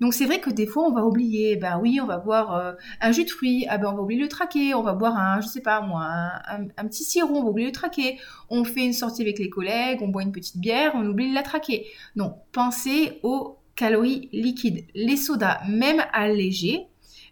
Donc 0.00 0.14
c'est 0.14 0.24
vrai 0.24 0.40
que 0.40 0.48
des 0.48 0.66
fois 0.66 0.88
on 0.88 0.92
va 0.92 1.04
oublier, 1.04 1.56
ben 1.56 1.78
oui, 1.82 2.00
on 2.02 2.06
va 2.06 2.16
boire 2.16 2.56
euh, 2.56 2.72
un 3.02 3.12
jus 3.12 3.24
de 3.24 3.30
fruits, 3.30 3.66
ah 3.68 3.76
ben 3.76 3.90
on 3.92 3.96
va 3.96 4.02
oublier 4.02 4.22
le 4.22 4.28
traquer, 4.28 4.72
on 4.72 4.82
va 4.82 4.94
boire 4.94 5.18
un, 5.18 5.42
je 5.42 5.48
sais 5.48 5.60
pas 5.60 5.82
moi, 5.82 6.08
un, 6.48 6.86
petit 6.86 7.04
sirop, 7.04 7.34
on 7.34 7.42
va 7.42 7.50
oublier 7.50 7.66
le 7.66 7.72
traquer. 7.72 8.18
On 8.48 8.64
fait 8.64 8.86
une 8.86 8.94
sortie 8.94 9.20
avec 9.20 9.38
les 9.38 9.50
collègues, 9.50 10.00
on 10.00 10.08
boit 10.08 10.22
une 10.22 10.32
petite 10.32 10.56
bière, 10.56 10.92
on 10.94 11.04
oublie 11.04 11.28
de 11.28 11.34
la 11.34 11.42
traquer. 11.42 11.86
Non, 12.16 12.36
pensez 12.52 13.18
aux 13.22 13.58
calories 13.76 14.30
liquides. 14.32 14.86
Les 14.94 15.18
sodas, 15.18 15.60
même 15.68 16.02
allégés, 16.14 16.87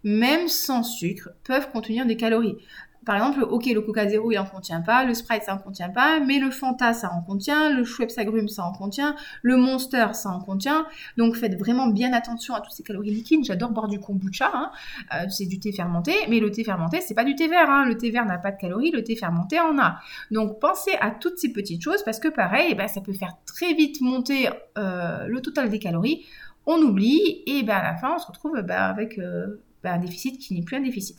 même 0.07 0.47
sans 0.47 0.85
sucre, 0.85 1.31
peuvent 1.43 1.69
contenir 1.73 2.07
des 2.07 2.17
calories. 2.17 2.57
Par 3.05 3.17
exemple, 3.17 3.43
ok, 3.43 3.67
le 3.67 3.81
Coca 3.81 4.09
Zéro, 4.09 4.31
il 4.31 4.39
en 4.39 4.45
contient 4.45 4.81
pas, 4.81 5.05
le 5.05 5.15
Sprite, 5.15 5.43
ça 5.43 5.55
en 5.55 5.59
contient 5.59 5.89
pas, 5.89 6.21
mais 6.21 6.39
le 6.39 6.51
Fanta, 6.53 6.93
ça 6.93 7.13
en 7.13 7.23
contient, 7.23 7.71
le 7.71 7.85
Schweppes 7.85 8.13
Agrumes, 8.17 8.49
ça 8.49 8.65
en 8.65 8.73
contient, 8.73 9.17
le 9.43 9.57
Monster, 9.57 10.07
ça 10.13 10.31
en 10.31 10.41
contient. 10.41 10.87
Donc, 11.17 11.35
faites 11.37 11.59
vraiment 11.59 11.89
bien 11.89 12.13
attention 12.13 12.55
à 12.55 12.61
toutes 12.61 12.73
ces 12.73 12.85
calories 12.85 13.11
liquides. 13.11 13.45
J'adore 13.45 13.71
boire 13.71 13.89
du 13.89 13.99
kombucha, 13.99 14.51
hein. 14.53 14.71
euh, 15.15 15.27
c'est 15.29 15.47
du 15.47 15.59
thé 15.59 15.73
fermenté, 15.73 16.15
mais 16.29 16.39
le 16.39 16.53
thé 16.53 16.63
fermenté, 16.63 17.01
c'est 17.01 17.15
pas 17.15 17.25
du 17.25 17.35
thé 17.35 17.49
vert. 17.49 17.69
Hein. 17.69 17.85
Le 17.87 17.97
thé 17.97 18.11
vert 18.11 18.27
n'a 18.27 18.39
pas 18.39 18.53
de 18.53 18.61
calories, 18.61 18.93
le 18.93 19.03
thé 19.03 19.17
fermenté 19.17 19.59
en 19.59 19.77
a. 19.79 19.99
Donc, 20.31 20.61
pensez 20.61 20.93
à 21.01 21.11
toutes 21.11 21.39
ces 21.39 21.53
petites 21.53 21.83
choses 21.83 22.03
parce 22.05 22.21
que, 22.21 22.29
pareil, 22.29 22.69
eh 22.71 22.75
ben, 22.75 22.87
ça 22.87 23.01
peut 23.01 23.13
faire 23.13 23.37
très 23.45 23.75
vite 23.75 24.01
monter 24.01 24.51
euh, 24.79 25.27
le 25.27 25.41
total 25.41 25.69
des 25.69 25.81
calories. 25.81 26.25
On 26.67 26.79
oublie 26.79 27.43
et 27.47 27.63
ben, 27.63 27.77
à 27.77 27.83
la 27.85 27.97
fin, 27.97 28.15
on 28.17 28.19
se 28.19 28.27
retrouve 28.27 28.61
ben, 28.63 28.77
avec 28.77 29.19
euh, 29.19 29.61
bah, 29.87 29.93
un 29.93 29.99
déficit 29.99 30.41
qui 30.41 30.55
n'est 30.55 30.63
plus 30.63 30.77
un 30.77 30.81
déficit. 30.81 31.17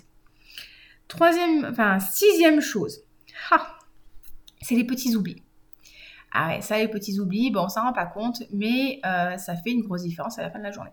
Troisième, 1.07 1.65
enfin, 1.71 1.99
sixième 1.99 2.59
chose, 2.59 2.99
c'est 4.61 4.75
les 4.75 4.83
petits 4.83 5.15
oublis. 5.15 5.41
Ah 6.33 6.49
ouais, 6.49 6.61
ça, 6.61 6.77
les 6.77 6.89
petits 6.89 7.17
oublis, 7.17 7.49
bon, 7.49 7.63
on 7.63 7.69
s'en 7.69 7.83
rend 7.83 7.93
pas 7.93 8.05
compte, 8.05 8.43
mais 8.51 8.99
euh, 9.05 9.37
ça 9.37 9.55
fait 9.55 9.71
une 9.71 9.83
grosse 9.83 10.03
différence 10.03 10.37
à 10.37 10.41
la 10.41 10.51
fin 10.51 10.59
de 10.59 10.65
la 10.65 10.71
journée. 10.71 10.91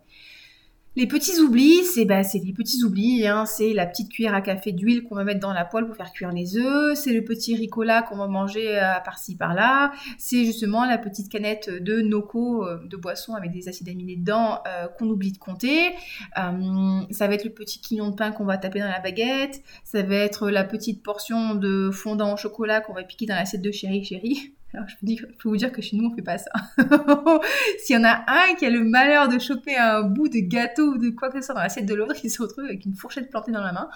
Les 0.97 1.09
petits 1.09 1.41
oublis, 1.41 1.83
c'est 1.83 2.05
bah, 2.05 2.21
les 2.23 2.53
petits 2.53 2.85
oublis. 2.85 3.27
Hein. 3.27 3.47
C'est 3.47 3.73
la 3.73 3.85
petite 3.85 4.11
cuillère 4.11 4.35
à 4.35 4.41
café 4.41 4.71
d'huile 4.71 5.03
qu'on 5.03 5.17
va 5.17 5.25
mettre 5.25 5.41
dans 5.41 5.53
la 5.53 5.65
poêle 5.65 5.87
pour 5.87 5.97
faire 5.97 6.13
cuire 6.13 6.31
les 6.31 6.57
œufs. 6.57 6.97
C'est 6.97 7.13
le 7.13 7.25
petit 7.25 7.57
ricola 7.57 8.03
qu'on 8.03 8.17
va 8.17 8.29
manger 8.29 8.79
euh, 8.79 9.01
par-ci 9.05 9.35
par-là. 9.35 9.91
C'est 10.19 10.45
justement 10.45 10.85
la 10.85 10.97
petite 10.97 11.29
canette 11.29 11.69
de 11.69 12.01
Noco 12.01 12.65
euh, 12.65 12.79
de 12.87 12.97
boisson 12.97 13.35
avec 13.35 13.51
des 13.51 13.69
acides 13.69 13.89
aminés 13.89 14.15
dedans 14.15 14.61
euh, 14.69 14.87
qu'on 14.87 15.09
oublie 15.09 15.33
de 15.33 15.39
compter. 15.39 15.91
ça 16.37 17.27
va 17.27 17.35
être 17.35 17.45
le 17.45 17.51
petit 17.51 17.81
quignon 17.81 18.11
de 18.11 18.15
pain 18.15 18.31
qu'on 18.31 18.45
va 18.45 18.57
taper 18.57 18.79
dans 18.79 18.87
la 18.87 19.01
baguette. 19.01 19.65
Ça 19.83 20.01
va 20.03 20.15
être 20.15 20.49
la 20.49 20.63
petite 20.63 21.03
portion 21.03 21.57
de 21.57 21.91
fondant 21.91 22.35
au 22.35 22.37
chocolat 22.37 22.81
qu'on 22.81 22.95
va 22.95 23.03
piquer 23.03 23.27
dans 23.27 23.35
l'assiette 23.35 23.63
de 23.63 23.73
chéri 23.73 24.05
chéri. 24.05 24.53
Alors, 24.75 24.89
je 24.89 24.97
peux, 24.97 25.49
vous 25.49 25.57
dire 25.57 25.71
que 25.71 25.81
chez 25.81 25.97
nous, 25.97 26.11
on 26.11 26.15
fait 26.15 26.23
pas 26.23 26.37
ça. 26.37 26.51
S'il 27.79 27.95
y 27.95 27.99
en 27.99 28.05
a 28.05 28.25
un 28.27 28.55
qui 28.57 28.67
a 28.67 28.71
le 28.71 28.83
malheur 28.83 29.29
de 29.29 29.39
choper 29.39 29.77
un 29.77 30.03
bout 30.03 30.29
de 30.29 30.41
gâteau 30.41 30.95
ou 30.95 30.99
de 30.99 31.11
quoi 31.11 31.31
que 31.31 31.41
ce 31.41 31.47
soit 31.47 31.55
dans 31.55 31.61
l'assiette 31.61 31.87
de 31.87 31.95
l'autre, 31.95 32.17
il 32.25 32.31
se 32.31 32.43
retrouve 32.43 32.65
avec 32.65 32.85
une 32.85 32.95
fourchette 32.95 33.31
plantée 33.31 33.53
dans 33.53 33.63
la 33.63 33.73
main. 33.73 33.89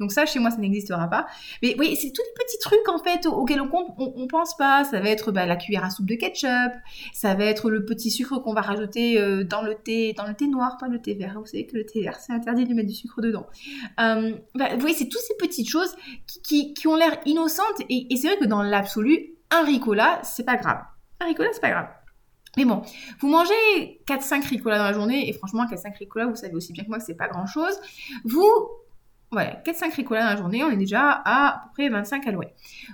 Donc 0.00 0.10
ça, 0.10 0.26
chez 0.26 0.40
moi, 0.40 0.50
ça 0.50 0.56
n'existera 0.56 1.08
pas. 1.08 1.26
Mais 1.62 1.76
oui, 1.78 1.96
c'est 1.96 2.10
tous 2.10 2.22
les 2.22 2.44
petits 2.44 2.58
trucs, 2.58 2.88
en 2.88 2.98
fait, 2.98 3.26
auxquels 3.26 3.60
on, 3.60 3.70
on, 3.72 4.12
on 4.16 4.26
pense 4.26 4.56
pas. 4.56 4.82
Ça 4.82 5.00
va 5.00 5.08
être 5.08 5.30
bah, 5.30 5.46
la 5.46 5.54
cuillère 5.54 5.84
à 5.84 5.90
soupe 5.90 6.06
de 6.06 6.16
ketchup. 6.16 6.72
Ça 7.12 7.34
va 7.34 7.44
être 7.44 7.70
le 7.70 7.84
petit 7.84 8.10
sucre 8.10 8.38
qu'on 8.40 8.54
va 8.54 8.62
rajouter 8.62 9.20
euh, 9.20 9.44
dans 9.44 9.62
le 9.62 9.76
thé, 9.76 10.14
dans 10.14 10.26
le 10.26 10.34
thé 10.34 10.48
noir, 10.48 10.78
pas 10.78 10.88
le 10.88 11.00
thé 11.00 11.14
vert. 11.14 11.38
Vous 11.38 11.46
savez 11.46 11.66
que 11.66 11.76
le 11.76 11.86
thé 11.86 12.02
vert, 12.02 12.18
c'est 12.18 12.32
interdit 12.32 12.64
de 12.64 12.74
mettre 12.74 12.88
du 12.88 12.94
sucre 12.94 13.20
dedans. 13.20 13.46
Euh, 14.00 14.32
bah, 14.56 14.70
vous 14.74 14.80
voyez, 14.80 14.96
c'est 14.96 15.08
toutes 15.08 15.22
ces 15.22 15.36
petites 15.38 15.68
choses 15.68 15.94
qui, 16.42 16.74
ont 16.86 16.96
l'air 16.96 17.18
innocentes. 17.24 17.82
Et 17.88 18.16
c'est 18.16 18.26
vrai 18.26 18.36
que 18.36 18.46
dans 18.46 18.62
l'absolu, 18.62 19.33
un 19.54 19.64
ricola, 19.64 20.20
c'est 20.22 20.44
pas 20.44 20.56
grave. 20.56 20.82
Un 21.20 21.26
ricola, 21.26 21.50
c'est 21.52 21.60
pas 21.60 21.70
grave. 21.70 21.88
Mais 22.56 22.64
bon, 22.64 22.82
vous 23.18 23.28
mangez 23.28 24.00
4-5 24.06 24.46
ricolas 24.48 24.78
dans 24.78 24.84
la 24.84 24.92
journée, 24.92 25.28
et 25.28 25.32
franchement, 25.32 25.64
4-5 25.64 25.98
ricolas, 25.98 26.26
vous 26.26 26.36
savez 26.36 26.54
aussi 26.54 26.72
bien 26.72 26.84
que 26.84 26.88
moi 26.88 26.98
que 26.98 27.04
c'est 27.04 27.14
pas 27.16 27.28
grand 27.28 27.46
chose. 27.46 27.76
Vous 28.24 28.48
voilà, 29.34 29.60
4-5 29.64 29.94
ricolas 29.94 30.22
dans 30.22 30.30
la 30.30 30.36
journée, 30.36 30.64
on 30.64 30.70
est 30.70 30.76
déjà 30.76 31.10
à 31.10 31.34
à 31.34 31.62
peu 31.64 31.70
près 31.74 31.88
25 31.88 32.24
calories. 32.24 32.48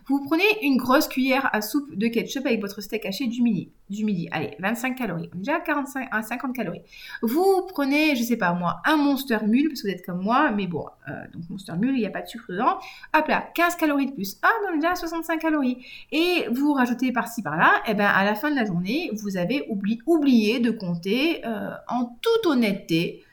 Vous 0.06 0.24
prenez 0.24 0.44
une 0.62 0.76
grosse 0.76 1.08
cuillère 1.08 1.48
à 1.52 1.60
soupe 1.60 1.94
de 1.94 2.08
ketchup 2.08 2.46
avec 2.46 2.60
votre 2.60 2.80
steak 2.80 3.04
haché 3.06 3.26
du 3.26 3.42
midi. 3.42 3.70
Du 3.88 4.04
midi. 4.04 4.28
Allez, 4.30 4.56
25 4.60 4.96
calories. 4.96 5.28
On 5.32 5.36
est 5.36 5.40
déjà 5.40 5.56
à, 5.56 5.60
45, 5.60 6.08
à 6.10 6.22
50 6.22 6.54
calories. 6.54 6.82
Vous 7.22 7.66
prenez, 7.68 8.16
je 8.16 8.22
sais 8.22 8.36
pas 8.36 8.52
moi, 8.52 8.80
un 8.84 8.96
Monster 8.96 9.38
Mule, 9.46 9.68
parce 9.68 9.82
que 9.82 9.88
vous 9.88 9.94
êtes 9.94 10.04
comme 10.04 10.22
moi, 10.22 10.50
mais 10.52 10.66
bon, 10.66 10.86
euh, 11.08 11.12
donc 11.32 11.48
Monster 11.50 11.74
Mule, 11.78 11.94
il 11.94 12.00
n'y 12.00 12.06
a 12.06 12.10
pas 12.10 12.22
de 12.22 12.28
sucre 12.28 12.46
dedans. 12.48 12.78
Hop 13.14 13.28
là, 13.28 13.48
15 13.54 13.76
calories 13.76 14.06
de 14.06 14.12
plus. 14.12 14.38
Ah, 14.42 14.50
on 14.68 14.74
est 14.74 14.76
déjà 14.76 14.92
à 14.92 14.96
65 14.96 15.40
calories. 15.40 15.78
Et 16.12 16.46
vous 16.52 16.72
rajoutez 16.72 17.12
par-ci 17.12 17.42
par-là, 17.42 17.72
et 17.86 17.90
eh 17.90 17.94
ben 17.94 18.06
à 18.06 18.24
la 18.24 18.34
fin 18.34 18.50
de 18.50 18.56
la 18.56 18.64
journée, 18.64 19.10
vous 19.14 19.36
avez 19.36 19.66
oublié, 19.68 20.00
oublié 20.06 20.60
de 20.60 20.70
compter 20.70 21.44
euh, 21.44 21.70
en 21.88 22.16
toute 22.20 22.46
honnêteté 22.46 23.24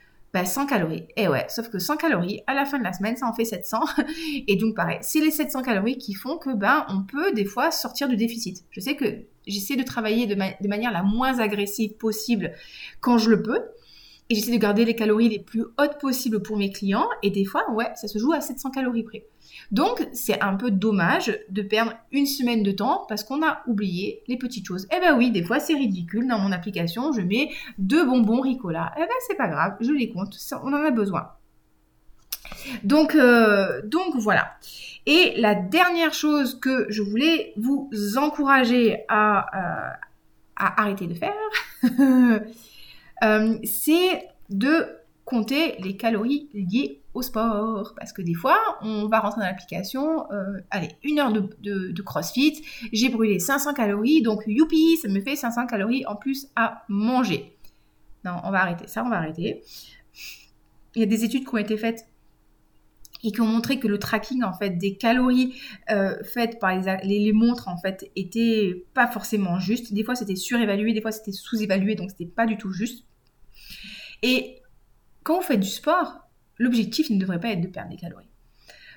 100 0.46 0.62
bah, 0.62 0.70
calories. 0.70 1.08
Et 1.16 1.28
ouais, 1.28 1.46
sauf 1.50 1.70
que 1.70 1.80
100 1.80 1.98
calories, 1.98 2.42
à 2.48 2.54
la 2.54 2.66
fin 2.66 2.80
de 2.80 2.84
la 2.84 2.94
semaine, 2.94 3.16
ça 3.18 3.28
en 3.28 3.34
fait 3.34 3.46
700. 3.46 3.80
Et 4.48 4.56
donc 4.56 4.76
pareil, 4.76 5.00
c'est 5.02 5.20
les 5.20 5.32
700 5.32 5.62
calories 5.62 5.98
qui 5.98 6.14
font 6.14 6.38
que 6.38 6.54
ben 6.56 6.86
on 6.90 7.04
peut 7.04 7.32
des 7.34 7.46
fois 7.46 7.72
sortir 7.72 8.08
du 8.08 8.16
déficit. 8.16 8.64
Je 8.72 8.80
sais 8.80 8.96
que 8.96 9.06
j'essaie 9.46 9.76
de 9.76 9.84
travailler 9.84 10.28
de 10.28 10.68
manière 10.68 10.92
la 10.92 11.04
moins 11.04 11.40
agressive 11.40 11.94
possible 11.98 12.52
quand 13.00 13.18
je 13.18 13.30
le 13.30 13.42
peux. 13.42 13.62
Et 14.30 14.36
j'essaie 14.36 14.52
de 14.52 14.58
garder 14.58 14.84
les 14.84 14.96
calories 14.96 15.30
les 15.30 15.40
plus 15.40 15.64
hautes 15.78 16.00
possibles 16.00 16.42
pour 16.42 16.58
mes 16.58 16.72
clients. 16.72 17.08
Et 17.24 17.30
des 17.30 17.46
fois, 17.46 17.70
ouais, 17.72 17.92
ça 17.96 18.08
se 18.08 18.18
joue 18.20 18.34
à 18.34 18.42
700 18.42 18.72
calories 18.72 19.04
près. 19.04 19.26
Donc, 19.72 20.06
c'est 20.14 20.42
un 20.42 20.56
peu 20.56 20.70
dommage 20.72 21.38
de 21.50 21.62
perdre 21.62 21.94
une 22.12 22.26
semaine 22.26 22.64
de 22.64 22.72
temps 22.72 23.06
parce 23.08 23.24
qu'on 23.24 23.42
a 23.42 23.62
oublié 23.68 24.24
les 24.28 24.38
petites 24.38 24.66
choses. 24.66 24.88
Eh 24.96 25.00
ben 25.00 25.18
oui, 25.18 25.32
des 25.32 25.44
fois, 25.44 25.60
c'est 25.60 25.76
ridicule. 25.76 26.28
Dans 26.28 26.40
mon 26.40 26.52
application, 26.52 27.14
je 27.14 27.22
mets 27.22 27.50
deux 27.78 28.06
bonbons 28.06 28.42
Ricola. 28.42 28.94
Eh 28.98 29.02
ben, 29.02 29.08
c'est 29.28 29.38
pas 29.38 29.48
grave, 29.48 29.78
je 29.80 29.92
les 29.92 30.10
compte. 30.10 30.38
on 30.64 30.74
en 30.74 30.84
a 30.84 30.92
besoin. 30.92 31.30
Donc, 32.84 33.16
euh, 33.16 33.82
donc 33.86 34.16
voilà. 34.16 34.52
Et 35.06 35.34
la 35.38 35.56
dernière 35.56 36.14
chose 36.14 36.60
que 36.60 36.86
je 36.90 37.02
voulais 37.02 37.54
vous 37.56 37.90
encourager 38.18 39.06
à, 39.08 39.40
euh, 39.40 39.94
à 40.58 40.82
arrêter 40.82 41.08
de 41.08 41.14
faire, 41.14 41.34
euh, 43.24 43.58
c'est 43.64 44.28
de 44.50 44.98
compter 45.26 45.76
les 45.80 45.98
calories 45.98 46.50
liées 46.54 47.02
au 47.14 47.22
sport. 47.22 47.94
Parce 47.98 48.14
que 48.14 48.22
des 48.22 48.34
fois, 48.34 48.58
on 48.82 49.08
va 49.08 49.20
rentrer 49.20 49.42
dans 49.42 49.48
l'application, 49.48 50.32
euh, 50.32 50.62
allez, 50.72 50.92
une 51.04 51.20
heure 51.20 51.34
de, 51.34 52.02
CrossFit, 52.02 52.64
j'ai 52.94 53.10
brûlé 53.10 53.40
500 53.40 53.74
calories, 53.74 54.22
donc 54.22 54.44
youpi, 54.48 54.98
ça 54.98 55.10
me 55.10 55.20
fait 55.20 55.36
500 55.36 55.68
calories 55.68 56.06
en 56.06 56.16
plus 56.16 56.48
à 56.56 56.84
manger. 56.88 57.58
Non, 58.24 58.40
on 58.44 58.52
va 58.52 58.62
arrêter 58.62 58.88
ça, 58.88 59.04
on 59.04 59.10
va 59.10 59.18
arrêter. 59.18 59.64
Il 60.96 61.02
y 61.02 61.04
a 61.04 61.08
des 61.08 61.24
études 61.24 61.44
qui 61.44 61.54
ont 61.54 61.58
été 61.58 61.78
faites 61.78 62.08
et 63.24 63.32
qui 63.32 63.42
ont 63.42 63.48
montré 63.48 63.80
que 63.80 63.88
le 63.88 63.98
tracking 64.00 64.44
en 64.44 64.54
fait 64.54 64.72
des 64.72 64.96
calories 64.96 65.60
euh, 65.90 66.16
faites 66.24 66.60
par 66.60 66.76
les, 67.04 67.34
montres 67.34 67.68
en 67.68 67.78
fait 67.78 68.12
était 68.16 68.86
pas 68.94 69.08
forcément 69.08 69.60
juste. 69.60 69.94
Des 69.94 70.04
fois 70.04 70.16
c'était 70.16 70.36
surévalué, 70.36 70.94
des 70.94 71.02
fois 71.02 71.12
c'était 71.12 71.32
sous-évalué, 71.32 71.96
donc 71.96 72.12
c'était 72.12 72.26
pas 72.26 72.46
du 72.46 72.58
tout 72.58 72.72
juste. 72.72 73.06
Et 74.22 74.62
quand 75.24 75.38
vous 75.38 75.44
faites 75.44 75.60
du 75.60 75.70
sport, 75.70 76.20
l'objectif 76.58 77.10
ne 77.10 77.20
devrait 77.20 77.40
pas 77.40 77.50
être 77.50 77.62
de 77.62 77.68
perdre 77.68 77.90
des 77.90 77.98
calories. 77.98 78.30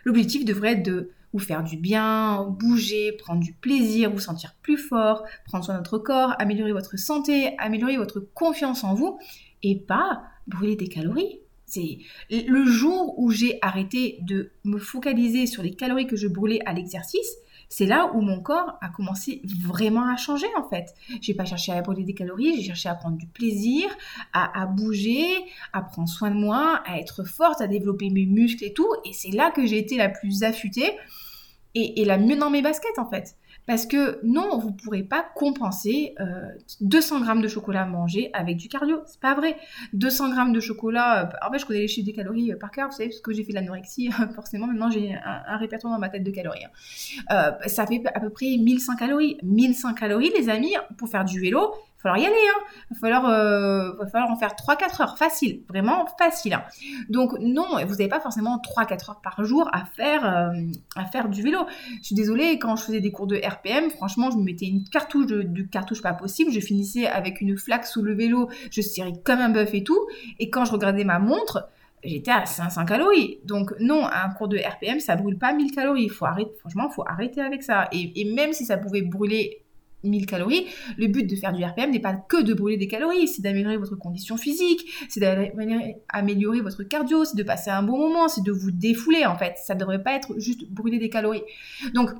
L'objectif 0.04 0.44
devrait 0.44 0.72
être 0.72 0.84
de 0.84 1.10
vous 1.32 1.38
faire 1.38 1.62
du 1.62 1.76
bien, 1.76 2.44
bouger, 2.44 3.12
prendre 3.12 3.40
du 3.40 3.52
plaisir, 3.52 4.10
vous 4.10 4.18
sentir 4.18 4.54
plus 4.62 4.76
fort, 4.76 5.24
prendre 5.44 5.64
soin 5.64 5.74
de 5.74 5.78
votre 5.78 5.98
corps, 5.98 6.34
améliorer 6.38 6.72
votre 6.72 6.98
santé, 6.98 7.54
améliorer 7.58 7.96
votre 7.96 8.20
confiance 8.20 8.82
en 8.82 8.94
vous 8.94 9.18
et 9.62 9.78
pas 9.78 10.22
brûler 10.46 10.76
des 10.76 10.88
calories. 10.88 11.40
C'est 11.70 11.98
le 12.30 12.64
jour 12.64 13.18
où 13.18 13.30
j'ai 13.30 13.58
arrêté 13.62 14.18
de 14.22 14.50
me 14.64 14.78
focaliser 14.78 15.46
sur 15.46 15.62
les 15.62 15.74
calories 15.74 16.06
que 16.06 16.16
je 16.16 16.26
brûlais 16.26 16.60
à 16.66 16.72
l'exercice, 16.72 17.36
c'est 17.72 17.86
là 17.86 18.10
où 18.14 18.20
mon 18.20 18.40
corps 18.40 18.76
a 18.80 18.88
commencé 18.88 19.40
vraiment 19.64 20.12
à 20.12 20.16
changer 20.16 20.48
en 20.56 20.68
fait. 20.68 20.92
J'ai 21.20 21.34
pas 21.34 21.44
cherché 21.44 21.70
à 21.70 21.80
brûler 21.80 22.02
des 22.02 22.14
calories, 22.14 22.56
j'ai 22.56 22.64
cherché 22.64 22.88
à 22.88 22.96
prendre 22.96 23.16
du 23.16 23.28
plaisir, 23.28 23.88
à, 24.32 24.66
bouger, 24.66 25.28
à 25.72 25.80
prendre 25.80 26.08
soin 26.08 26.30
de 26.30 26.34
moi, 26.34 26.82
à 26.84 26.98
être 26.98 27.22
forte, 27.22 27.60
à 27.60 27.68
développer 27.68 28.10
mes 28.10 28.26
muscles 28.26 28.64
et 28.64 28.72
tout. 28.72 28.88
Et 29.04 29.12
c'est 29.12 29.30
là 29.30 29.52
que 29.52 29.64
j'ai 29.64 29.78
été 29.78 29.96
la 29.96 30.08
plus 30.08 30.42
affûtée 30.42 30.96
et, 31.76 32.02
et 32.02 32.04
la 32.04 32.18
mieux 32.18 32.36
dans 32.36 32.50
mes 32.50 32.60
baskets 32.60 32.98
en 32.98 33.08
fait. 33.08 33.36
Parce 33.66 33.86
que 33.86 34.18
non, 34.24 34.58
vous 34.58 34.70
ne 34.70 34.74
pourrez 34.74 35.02
pas 35.02 35.24
compenser 35.34 36.14
200 36.80 37.16
euh, 37.16 37.20
grammes 37.20 37.42
de 37.42 37.48
chocolat 37.48 37.86
mangé 37.86 38.30
avec 38.32 38.56
du 38.56 38.68
cardio. 38.68 39.00
C'est 39.06 39.20
pas 39.20 39.34
vrai. 39.34 39.56
200 39.92 40.30
grammes 40.30 40.52
de 40.52 40.60
chocolat, 40.60 41.24
euh, 41.24 41.46
en 41.46 41.52
fait, 41.52 41.58
je 41.58 41.66
connais 41.66 41.80
les 41.80 41.88
chiffres 41.88 42.06
des 42.06 42.12
calories 42.12 42.52
euh, 42.52 42.56
par 42.56 42.70
cœur, 42.70 42.88
vous 42.88 42.96
savez, 42.96 43.08
parce 43.10 43.20
que 43.20 43.32
j'ai 43.32 43.44
fait 43.44 43.52
l'anorexie, 43.52 44.10
forcément, 44.34 44.66
maintenant 44.66 44.90
j'ai 44.90 45.14
un, 45.14 45.56
répertoire 45.56 45.92
dans 45.92 46.00
ma 46.00 46.08
tête 46.08 46.24
de 46.24 46.30
calories. 46.30 46.64
Hein. 46.64 47.56
ça 47.66 47.86
fait 47.86 48.02
à 48.14 48.20
peu 48.20 48.30
près 48.30 48.56
1100 48.56 48.96
calories. 48.96 49.38
1100 49.42 49.94
calories, 49.94 50.32
les 50.36 50.48
amis, 50.48 50.74
pour 50.96 51.08
faire 51.08 51.24
du 51.24 51.40
vélo, 51.40 51.72
va 52.02 52.14
falloir 52.14 52.18
y 52.18 52.26
aller. 52.26 52.34
Hein. 52.34 52.60
Il 52.90 52.94
va 52.94 53.00
falloir, 53.00 53.26
euh, 53.26 53.92
en 54.30 54.36
faire 54.36 54.54
3-4 54.54 55.02
heures. 55.02 55.18
Facile, 55.18 55.62
vraiment 55.68 56.06
facile. 56.18 56.54
Hein. 56.54 56.64
Donc 57.08 57.32
non, 57.40 57.66
vous 57.84 57.92
n'avez 57.92 58.08
pas 58.08 58.20
forcément 58.20 58.58
3-4 58.58 59.10
heures 59.10 59.20
par 59.20 59.44
jour 59.44 59.68
à 59.72 59.84
faire, 59.84 60.24
euh, 60.24 60.52
à 60.96 61.04
faire 61.06 61.28
du 61.28 61.42
vélo. 61.42 61.60
Je 62.00 62.06
suis 62.06 62.14
désolée, 62.14 62.58
quand 62.58 62.76
je 62.76 62.84
faisais 62.84 63.00
des 63.00 63.12
cours 63.12 63.26
de 63.26 63.36
RPM, 63.36 63.90
franchement, 63.90 64.30
je 64.30 64.36
me 64.36 64.44
mettais 64.44 64.66
une 64.66 64.84
cartouche 64.84 65.26
de, 65.26 65.62
cartouche 65.70 66.02
pas 66.02 66.14
possible. 66.14 66.50
Je 66.52 66.60
finissais 66.60 67.06
avec 67.06 67.40
une 67.40 67.56
flaque 67.56 67.86
sous 67.86 68.02
le 68.02 68.14
vélo, 68.14 68.48
je 68.70 68.80
serrais 68.80 69.12
comme 69.24 69.40
un 69.40 69.50
bœuf 69.50 69.74
et 69.74 69.84
tout. 69.84 70.06
Et 70.38 70.50
quand 70.50 70.64
je 70.64 70.72
regardais 70.72 71.04
ma 71.04 71.18
montre, 71.18 71.68
j'étais 72.04 72.30
à 72.30 72.46
500 72.46 72.84
calories. 72.84 73.38
Donc 73.44 73.72
non, 73.80 74.06
un 74.06 74.30
cours 74.30 74.48
de 74.48 74.58
RPM, 74.58 75.00
ça 75.00 75.16
brûle 75.16 75.38
pas 75.38 75.52
1000 75.52 75.72
calories. 75.72 76.08
Faut 76.08 76.26
arrêter, 76.26 76.52
franchement, 76.58 76.88
il 76.90 76.94
faut 76.94 77.04
arrêter 77.06 77.40
avec 77.40 77.62
ça. 77.62 77.88
Et, 77.92 78.24
même 78.24 78.52
si 78.52 78.64
ça 78.64 78.76
pouvait 78.76 79.02
brûler 79.02 79.62
1000 80.04 80.26
calories. 80.26 80.66
Le 80.96 81.06
but 81.06 81.24
de 81.24 81.36
faire 81.36 81.52
du 81.52 81.64
RPM 81.64 81.90
n'est 81.90 82.00
pas 82.00 82.14
que 82.14 82.42
de 82.42 82.54
brûler 82.54 82.76
des 82.76 82.88
calories, 82.88 83.28
c'est 83.28 83.42
d'améliorer 83.42 83.76
votre 83.76 83.96
condition 83.96 84.36
physique, 84.36 84.86
c'est 85.08 85.20
d'améliorer 85.20 86.60
votre 86.60 86.82
cardio, 86.82 87.24
c'est 87.24 87.36
de 87.36 87.42
passer 87.42 87.70
un 87.70 87.82
bon 87.82 87.98
moment, 87.98 88.28
c'est 88.28 88.44
de 88.44 88.52
vous 88.52 88.70
défouler 88.70 89.26
en 89.26 89.36
fait. 89.36 89.54
Ça 89.62 89.74
ne 89.74 89.80
devrait 89.80 90.02
pas 90.02 90.14
être 90.14 90.38
juste 90.38 90.64
brûler 90.70 90.98
des 90.98 91.10
calories. 91.10 91.42
Donc, 91.94 92.10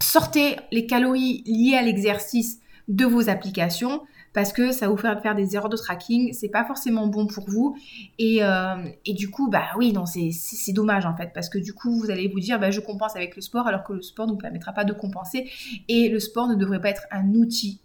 sortez 0.00 0.56
les 0.70 0.86
calories 0.86 1.42
liées 1.46 1.76
à 1.76 1.82
l'exercice 1.82 2.60
de 2.88 3.04
vos 3.04 3.28
applications 3.28 4.02
parce 4.32 4.52
que 4.52 4.72
ça 4.72 4.88
vous 4.88 4.96
faire 4.96 5.20
faire 5.20 5.34
des 5.34 5.54
erreurs 5.54 5.68
de 5.68 5.76
tracking, 5.76 6.32
c'est 6.32 6.48
pas 6.48 6.64
forcément 6.64 7.06
bon 7.06 7.26
pour 7.26 7.48
vous. 7.48 7.76
Et, 8.18 8.42
euh, 8.42 8.76
et 9.04 9.12
du 9.12 9.30
coup, 9.30 9.50
bah 9.50 9.66
oui, 9.76 9.92
non, 9.92 10.06
c'est 10.06 10.72
dommage 10.72 11.06
en 11.06 11.16
fait, 11.16 11.32
parce 11.34 11.48
que 11.48 11.58
du 11.58 11.74
coup, 11.74 11.98
vous 11.98 12.10
allez 12.10 12.28
vous 12.28 12.40
dire, 12.40 12.58
bah, 12.58 12.70
je 12.70 12.80
compense 12.80 13.16
avec 13.16 13.36
le 13.36 13.42
sport, 13.42 13.66
alors 13.66 13.84
que 13.84 13.92
le 13.92 14.02
sport 14.02 14.26
ne 14.26 14.32
vous 14.32 14.38
permettra 14.38 14.72
pas 14.72 14.84
de 14.84 14.92
compenser, 14.92 15.50
et 15.88 16.08
le 16.08 16.20
sport 16.20 16.48
ne 16.48 16.54
devrait 16.54 16.80
pas 16.80 16.90
être 16.90 17.06
un 17.10 17.34
outil 17.34 17.80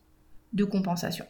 de 0.54 0.64
compensation. 0.64 1.26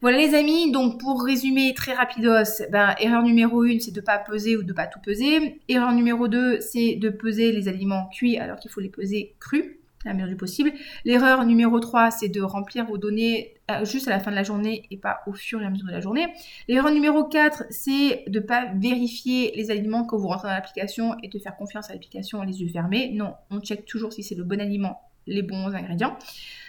Voilà 0.00 0.18
les 0.18 0.34
amis, 0.36 0.70
donc 0.70 1.00
pour 1.00 1.24
résumer 1.24 1.74
très 1.74 1.92
rapidos, 1.92 2.62
ben, 2.70 2.94
erreur 3.00 3.22
numéro 3.22 3.62
1, 3.62 3.80
c'est 3.80 3.90
de 3.90 4.00
ne 4.00 4.04
pas 4.04 4.18
peser 4.18 4.56
ou 4.56 4.62
de 4.62 4.68
ne 4.68 4.72
pas 4.72 4.86
tout 4.86 5.00
peser. 5.00 5.60
Erreur 5.68 5.92
numéro 5.92 6.28
2, 6.28 6.60
c'est 6.60 6.94
de 6.94 7.08
peser 7.08 7.50
les 7.50 7.66
aliments 7.66 8.08
cuits 8.12 8.38
alors 8.38 8.58
qu'il 8.60 8.70
faut 8.70 8.80
les 8.80 8.90
peser 8.90 9.34
crus 9.40 9.78
la 10.04 10.14
meilleure 10.14 10.28
du 10.28 10.36
possible. 10.36 10.72
L'erreur 11.04 11.44
numéro 11.44 11.78
3, 11.80 12.10
c'est 12.10 12.28
de 12.28 12.40
remplir 12.40 12.86
vos 12.86 12.98
données 12.98 13.54
euh, 13.70 13.84
juste 13.84 14.08
à 14.08 14.10
la 14.10 14.20
fin 14.20 14.30
de 14.30 14.36
la 14.36 14.42
journée 14.42 14.86
et 14.90 14.96
pas 14.96 15.20
au 15.26 15.32
fur 15.32 15.60
et 15.60 15.64
à 15.64 15.70
mesure 15.70 15.86
de 15.86 15.92
la 15.92 16.00
journée. 16.00 16.26
L'erreur 16.68 16.92
numéro 16.92 17.24
4, 17.24 17.64
c'est 17.70 18.24
de 18.28 18.38
ne 18.38 18.44
pas 18.44 18.66
vérifier 18.74 19.52
les 19.56 19.70
aliments 19.70 20.04
quand 20.04 20.16
vous 20.16 20.28
rentrez 20.28 20.48
dans 20.48 20.54
l'application 20.54 21.16
et 21.22 21.28
de 21.28 21.38
faire 21.38 21.56
confiance 21.56 21.90
à 21.90 21.92
l'application 21.92 22.42
les 22.42 22.60
yeux 22.60 22.68
fermés. 22.68 23.10
Non, 23.12 23.34
on 23.50 23.60
check 23.60 23.84
toujours 23.86 24.12
si 24.12 24.22
c'est 24.22 24.34
le 24.34 24.44
bon 24.44 24.60
aliment, 24.60 25.00
les 25.26 25.42
bons 25.42 25.74
ingrédients. 25.74 26.16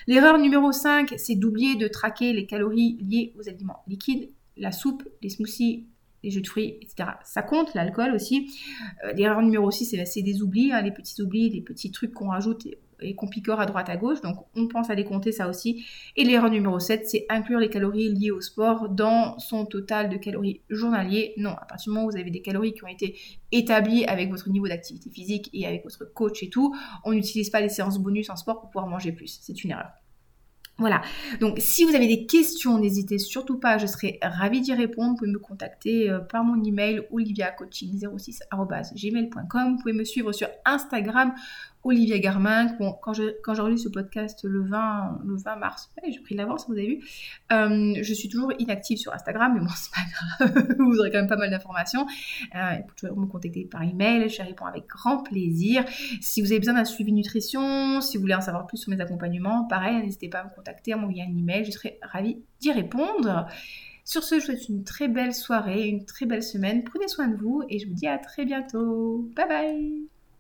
L'erreur 0.08 0.40
numéro 0.40 0.72
5, 0.72 1.14
c'est 1.18 1.36
d'oublier 1.36 1.76
de 1.76 1.88
traquer 1.88 2.34
les 2.34 2.46
calories 2.46 2.98
liées 3.00 3.34
aux 3.38 3.48
aliments 3.48 3.84
liquides, 3.88 4.30
la 4.58 4.72
soupe, 4.72 5.08
les 5.22 5.30
smoothies, 5.30 5.86
les 6.24 6.32
jus 6.32 6.42
de 6.42 6.48
fruits, 6.48 6.78
etc. 6.82 7.12
Ça 7.24 7.42
compte, 7.42 7.74
l'alcool 7.76 8.14
aussi. 8.14 8.52
Euh, 9.06 9.14
l'erreur 9.14 9.42
numéro 9.42 9.72
6, 9.72 9.96
c'est 10.06 10.22
des 10.22 10.42
oublis, 10.42 10.72
hein, 10.74 10.82
les 10.82 10.92
petits 10.92 11.22
oublis, 11.22 11.50
les 11.50 11.62
petits 11.62 11.92
trucs 11.92 12.14
qu'on 12.14 12.30
rajoute 12.30 12.68
et 13.02 13.16
qu'on 13.16 13.28
picore 13.28 13.60
à 13.60 13.66
droite 13.66 13.90
à 13.90 13.98
gauche. 13.98 14.22
Donc 14.22 14.38
on 14.56 14.68
pense 14.68 14.90
à 14.90 14.96
les 14.96 15.06
compter 15.06 15.32
ça 15.32 15.48
aussi. 15.48 15.86
Et 16.16 16.24
l'erreur 16.24 16.50
numéro 16.50 16.80
7, 16.80 17.08
c'est 17.08 17.26
inclure 17.30 17.60
les 17.60 17.70
calories 17.70 18.10
liées 18.10 18.32
au 18.32 18.42
sport 18.42 18.90
dans 18.90 19.38
son 19.40 19.66
total 19.66 20.10
de 20.10 20.18
calories 20.18 20.62
journalier. 20.70 21.34
Non, 21.38 21.52
à 21.52 21.66
partir 21.66 21.92
du 21.92 21.96
moment 21.96 22.08
où 22.08 22.12
vous 22.12 22.18
avez 22.18 22.32
des 22.32 22.42
calories 22.42 22.74
qui 22.74 22.84
ont 22.84 22.88
été 22.88 23.18
établies 23.52 24.06
avec 24.06 24.30
votre 24.30 24.50
niveau 24.50 24.68
d'activité 24.68 25.10
physique 25.10 25.50
et 25.54 25.66
avec 25.66 25.84
votre 25.84 26.12
coach 26.14 26.44
et 26.44 26.50
tout, 26.50 26.76
on 27.04 27.14
n'utilise 27.14 27.50
pas 27.50 27.62
les 27.62 27.70
séances 27.70 28.00
bonus 28.00 28.30
en 28.30 28.36
sport 28.36 28.60
pour 28.60 28.70
pouvoir 28.70 28.88
manger 28.88 29.12
plus. 29.12 29.40
C'est 29.42 29.64
une 29.64 29.72
erreur. 29.72 29.92
Voilà, 30.80 31.02
donc 31.42 31.60
si 31.60 31.84
vous 31.84 31.94
avez 31.94 32.08
des 32.08 32.26
questions, 32.26 32.80
n'hésitez 32.80 33.18
surtout 33.18 33.60
pas, 33.60 33.78
je 33.78 33.86
serai 33.86 34.18
ravie 34.22 34.62
d'y 34.62 34.74
répondre. 34.74 35.10
Vous 35.10 35.18
pouvez 35.18 35.32
me 35.32 35.38
contacter 35.38 36.10
euh, 36.10 36.20
par 36.20 36.46
mon 36.46 36.64
email 36.64 37.02
oliviacoaching06.gmail.com. 37.12 39.72
Vous 39.72 39.78
pouvez 39.78 39.92
me 39.92 40.06
suivre 40.06 40.32
sur 40.32 40.48
Instagram 40.64 41.34
Olivier 41.84 42.20
Garmin. 42.20 42.68
Quand 42.78 43.00
quand 43.02 43.14
j'ai 43.54 43.62
relu 43.62 43.78
ce 43.78 43.90
podcast 43.90 44.44
le 44.44 44.62
20 44.62 45.22
le 45.26 45.36
20 45.36 45.56
mars, 45.56 45.92
j'ai 46.08 46.20
pris 46.20 46.36
de 46.36 46.40
l'avance, 46.40 46.66
vous 46.68 46.74
avez 46.74 46.88
vu. 46.88 47.04
Euh, 47.52 47.96
je 48.02 48.14
suis 48.14 48.30
toujours 48.30 48.52
inactive 48.60 48.98
sur 48.98 49.14
Instagram, 49.14 49.54
mais 49.54 49.62
bon, 49.62 49.68
c'est 49.76 49.92
pas 49.92 50.52
grave. 50.56 50.76
vous 50.80 51.00
aurez 51.00 51.12
quand 51.12 51.20
même 51.20 51.28
pas 51.28 51.38
mal 51.38 51.50
d'informations. 51.50 52.06
Euh, 52.56 52.76
vous 52.88 52.94
pouvez 53.08 53.22
me 53.22 53.26
contacter 53.28 53.66
par 53.66 53.84
email, 53.84 54.30
je 54.30 54.42
réponds 54.42 54.66
avec 54.66 54.88
grand 54.88 55.24
plaisir. 55.24 55.86
Si 56.22 56.42
vous 56.42 56.52
avez 56.52 56.60
besoin 56.60 56.76
d'un 56.76 56.86
suivi 56.86 57.14
nutrition, 57.14 58.02
si 58.02 58.18
vous 58.18 58.22
voulez 58.22 58.36
en 58.36 58.42
savoir 58.42 58.68
plus 58.68 58.78
sur 58.78 58.92
mes 58.92 59.00
accompagnements, 59.00 59.66
pareil, 59.66 60.02
n'hésitez 60.04 60.30
pas 60.30 60.40
à 60.40 60.44
me 60.46 60.50
contacter, 60.50 60.94
à 60.94 60.98
m'envoyer 60.98 61.24
un 61.24 61.38
email, 61.38 61.66
je 61.66 61.72
serai 61.72 62.00
ravie 62.02 62.42
d'y 62.60 62.72
répondre. 62.72 63.48
Sur 64.04 64.24
ce, 64.24 64.36
je 64.36 64.40
vous 64.40 64.46
souhaite 64.48 64.70
une 64.70 64.84
très 64.84 65.08
belle 65.08 65.36
soirée, 65.36 65.88
une 65.88 66.04
très 66.04 66.26
belle 66.26 66.42
semaine. 66.42 66.84
Prenez 66.84 67.08
soin 67.08 67.28
de 67.28 67.36
vous 67.36 67.64
et 67.70 67.78
je 67.78 67.88
vous 67.88 67.94
dis 67.94 68.08
à 68.08 68.18
très 68.18 68.44
bientôt. 68.44 69.30
Bye 69.36 69.48
bye 69.48 70.19